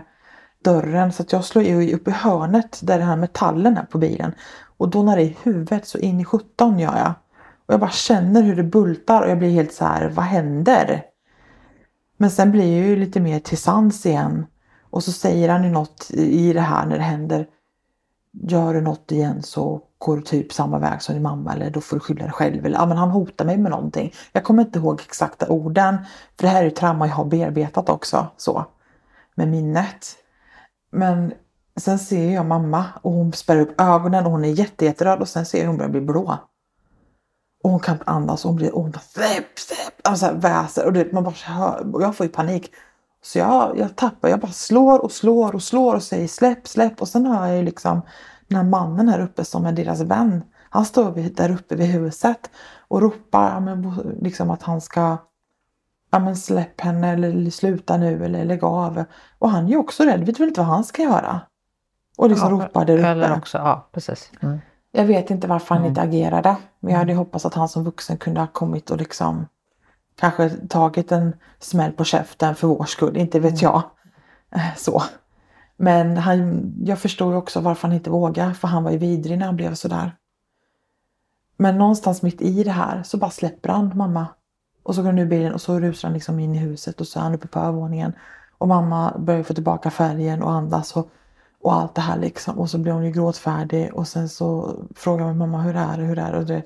[0.63, 1.13] dörren.
[1.13, 4.35] Så att jag slår ju upp i hörnet där den här metallen är på bilen.
[4.77, 7.13] Och då när det är i huvudet så in i 17 gör jag.
[7.65, 11.03] Och jag bara känner hur det bultar och jag blir helt så här, vad händer?
[12.17, 14.45] Men sen blir jag ju lite mer till sans igen.
[14.89, 17.47] Och så säger han ju något i det här när det händer.
[18.31, 21.81] Gör du något igen så går du typ samma väg som din mamma eller då
[21.81, 22.65] får du skylla dig själv.
[22.65, 24.13] Eller, ja, men han hotar mig med någonting.
[24.31, 25.97] Jag kommer inte ihåg exakta orden.
[26.37, 28.27] För det här är ju trauma jag har bearbetat också.
[28.37, 28.65] Så.
[29.35, 30.15] Med minnet.
[30.91, 31.33] Men
[31.79, 35.45] sen ser jag mamma och hon spärrar upp ögonen och hon är jättejätteröd och sen
[35.45, 36.37] ser jag hon börjar bli blå.
[37.63, 40.93] Och hon kan inte andas och hon blir och hon släpp, släpp, alltså väser och
[40.93, 42.71] det, man bara hör, jag får ju panik.
[43.21, 47.01] Så jag, jag tappar, jag bara slår och slår och slår och säger släpp, släpp
[47.01, 48.01] och sen hör jag ju liksom
[48.47, 50.43] den här mannen här uppe som är deras vän.
[50.69, 52.49] Han står där uppe vid huset
[52.87, 55.17] och ropar men, liksom att han ska
[56.11, 59.03] ja, men släpp henne eller sluta nu eller lägg av.
[59.39, 61.41] Och han är ju också rädd, vet väl inte vad han ska göra.
[62.17, 63.07] Och liksom ja, ropar där uppe.
[63.07, 64.31] Eller också, ja precis.
[64.41, 64.59] Mm.
[64.95, 65.89] Jag vet inte varför han mm.
[65.89, 66.57] inte agerade.
[66.79, 67.17] Men jag hade mm.
[67.17, 69.47] hoppats att han som vuxen kunde ha kommit och liksom
[70.15, 73.17] kanske tagit en smäll på käften för vår skull.
[73.17, 73.61] Inte vet mm.
[73.61, 73.83] jag.
[74.55, 75.03] Eh, så.
[75.77, 78.53] Men han, jag förstår också varför han inte vågar.
[78.53, 80.15] För han var ju vidrig när han blev sådär.
[81.57, 84.27] Men någonstans mitt i det här så bara släpper han mamma.
[84.83, 87.07] Och så går han ur bilen och så rusar han liksom in i huset och
[87.07, 88.13] så är han uppe på övervåningen.
[88.57, 90.95] Och mamma börjar få tillbaka färgen och andas.
[90.95, 91.09] Och
[91.63, 92.59] och allt det här liksom.
[92.59, 96.03] Och så blir hon ju gråtfärdig och sen så frågar min mamma hur är det,
[96.03, 96.37] hur är det?
[96.37, 96.63] Och, det,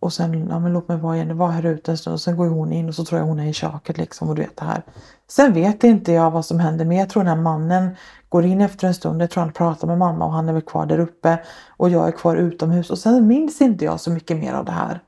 [0.00, 2.14] och sen, ja men låt mig vara igen, var här ute en stund.
[2.14, 4.34] Och sen går hon in och så tror jag hon är i köket liksom och
[4.34, 4.82] du vet det här.
[5.28, 7.96] Sen vet inte jag vad som händer men jag tror den här mannen
[8.28, 9.22] går in efter en stund.
[9.22, 11.38] Jag tror han pratar med mamma och han är väl kvar där uppe.
[11.68, 14.72] Och jag är kvar utomhus och sen minns inte jag så mycket mer av det
[14.72, 15.00] här.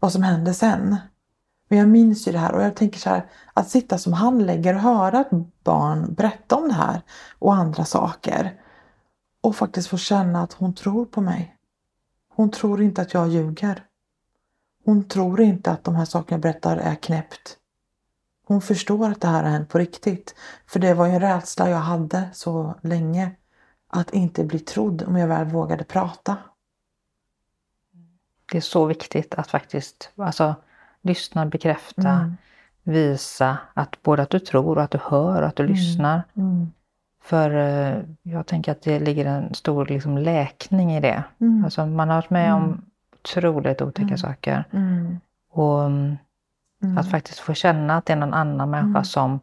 [0.00, 0.96] Vad som hände sen.
[1.68, 4.76] Men jag minns ju det här och jag tänker så här att sitta som handläggare
[4.76, 5.30] och höra ett
[5.64, 7.02] barn berätta om det här
[7.38, 8.60] och andra saker
[9.40, 11.56] och faktiskt få känna att hon tror på mig.
[12.28, 13.84] Hon tror inte att jag ljuger.
[14.84, 17.58] Hon tror inte att de här sakerna jag berättar är knäppt.
[18.46, 20.34] Hon förstår att det här har hänt på riktigt.
[20.66, 23.30] För det var ju en rädsla jag hade så länge.
[23.88, 26.36] Att inte bli trodd om jag väl vågade prata.
[28.52, 30.54] Det är så viktigt att faktiskt alltså,
[31.02, 32.36] lyssna, bekräfta, mm.
[32.82, 35.74] visa att både att du tror och att du hör och att du mm.
[35.74, 36.22] lyssnar.
[36.34, 36.72] Mm.
[37.22, 41.24] För eh, jag tänker att det ligger en stor liksom, läkning i det.
[41.40, 41.64] Mm.
[41.64, 42.80] Alltså, man har varit med om mm.
[43.14, 44.18] otroligt otäcka mm.
[44.18, 44.64] saker.
[45.50, 45.90] Och
[46.98, 49.40] att faktiskt få känna att det är någon annan människa som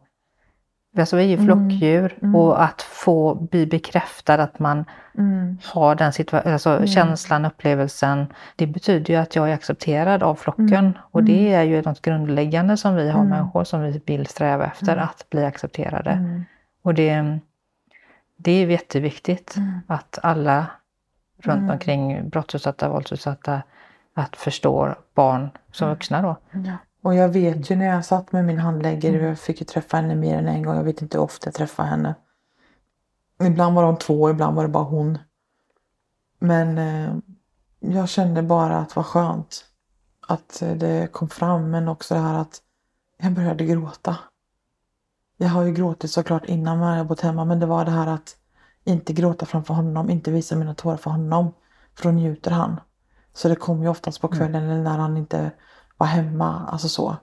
[0.98, 1.46] Alltså vi är ju mm.
[1.46, 2.36] flockdjur mm.
[2.36, 4.84] och att få bli bekräftad att man
[5.18, 5.58] mm.
[5.64, 6.12] har den
[6.52, 6.86] alltså mm.
[6.86, 8.26] känslan, upplevelsen.
[8.56, 10.92] Det betyder ju att jag är accepterad av flocken mm.
[11.10, 14.96] och det är ju något grundläggande som vi har människor som vi vill sträva efter,
[14.96, 16.44] att bli accepterade.
[16.82, 17.38] Och det,
[18.36, 19.54] det är jätteviktigt
[19.86, 20.66] att alla
[21.42, 23.62] runt omkring brottsutsatta, våldsutsatta,
[24.14, 26.36] att förstå barn som vuxna då.
[26.50, 26.72] Ja.
[27.06, 29.26] Och jag vet ju när jag satt med min handläggare, mm.
[29.26, 31.54] jag fick ju träffa henne mer än en gång, jag vet inte hur ofta jag
[31.54, 32.14] träffade henne.
[33.42, 35.18] Ibland var de två, ibland var det bara hon.
[36.38, 37.16] Men eh,
[37.80, 39.64] jag kände bara att det var skönt
[40.28, 42.62] att det kom fram, men också det här att
[43.18, 44.16] jag började gråta.
[45.36, 48.06] Jag har ju gråtit såklart innan när jag bott hemma, men det var det här
[48.06, 48.36] att
[48.84, 51.52] inte gråta framför honom, inte visa mina tårar för honom.
[51.94, 52.80] För då njuter han.
[53.32, 54.84] Så det kom ju oftast på kvällen mm.
[54.84, 55.50] när han inte
[55.96, 57.16] vara hemma, alltså så.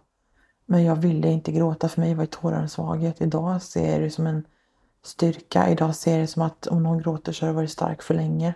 [0.65, 3.21] Men jag ville inte gråta, för mig var tårar en svaghet.
[3.21, 4.45] Idag ser jag det som en
[5.03, 5.69] styrka.
[5.69, 8.13] Idag ser jag det som att om någon gråter så har du varit stark för
[8.13, 8.53] länge.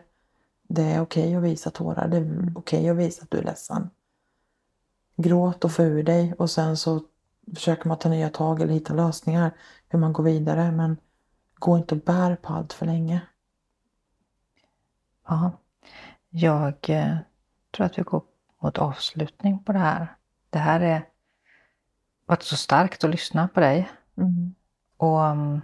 [0.67, 3.37] Det är okej okay att visa tårar, det är okej okay att visa att du
[3.37, 3.89] är ledsen.
[5.15, 7.01] Gråt och få ur dig och sen så
[7.55, 9.51] försöker man ta nya tag eller hitta lösningar
[9.89, 10.71] hur man går vidare.
[10.71, 10.97] Men
[11.55, 13.21] gå inte och bär på allt för länge.
[15.27, 15.51] Ja,
[16.29, 17.17] jag eh,
[17.75, 18.21] tror att vi går
[18.59, 20.15] mot avslutning på det här.
[20.49, 21.05] Det här är
[22.25, 23.89] varit så starkt att lyssna på dig.
[24.17, 24.55] Mm.
[24.97, 25.61] Och um,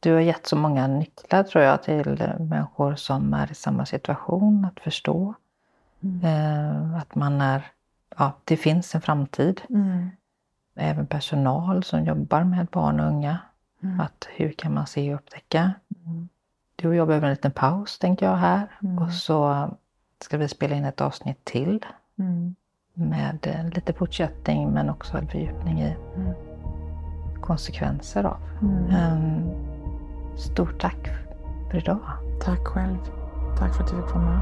[0.00, 4.64] du har gett så många nycklar tror jag till människor som är i samma situation
[4.64, 5.34] att förstå.
[6.00, 6.24] Mm.
[6.24, 7.66] Eh, att man är,
[8.16, 9.60] ja, det finns en framtid.
[9.70, 10.10] Mm.
[10.74, 13.38] Även personal som jobbar med barn och unga.
[13.82, 14.00] Mm.
[14.00, 15.72] Att hur kan man se och upptäcka?
[16.06, 16.28] Mm.
[16.76, 18.68] Du och jag behöver en liten paus tänkte jag här.
[19.00, 19.70] Och så
[20.20, 21.84] ska vi spela in ett avsnitt till
[22.18, 22.54] Mm.
[22.94, 25.96] Med lite fortsättning men också en fördjupning i.
[26.16, 26.34] Mm.
[27.40, 28.36] konsekvenser av.
[28.62, 29.12] Mm.
[29.12, 29.50] Um,
[30.36, 31.08] stort tack
[31.70, 32.00] för idag.
[32.40, 32.98] Tack själv.
[33.58, 34.40] Tack för att du fick vara med.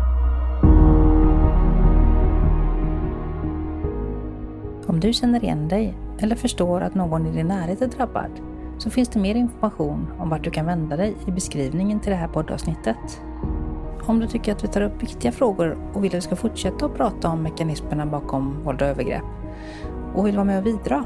[4.86, 8.30] Om du känner igen dig eller förstår att någon i din närhet är drabbad
[8.78, 12.16] så finns det mer information om vart du kan vända dig i beskrivningen till det
[12.16, 13.20] här poddavsnittet.
[14.06, 16.86] Om du tycker att vi tar upp viktiga frågor och vill att vi ska fortsätta
[16.86, 19.24] att prata om mekanismerna bakom våld och övergrepp
[20.14, 21.04] och vill vara med och bidra,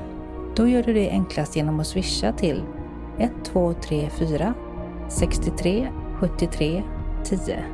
[0.56, 2.62] då gör du det enklast genom att swisha till
[3.18, 4.54] 1234
[5.08, 5.88] 63
[6.20, 6.82] 73
[7.24, 7.64] 10.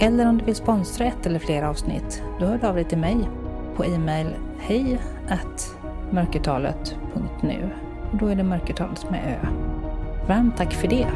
[0.00, 2.98] Eller om du vill sponsra ett eller flera avsnitt, då hör du av dig till
[2.98, 3.28] mig
[3.76, 4.26] på e-mail
[4.58, 5.00] hej
[6.10, 7.70] mörkertalet.nu
[8.12, 9.46] och då är det mörkertalet med ö.
[10.28, 11.06] Varmt tack för det!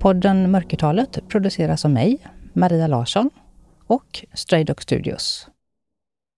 [0.00, 2.18] Podden Mörkertalet produceras av mig,
[2.52, 3.30] Maria Larsson
[3.86, 5.49] och Stray Dog Studios.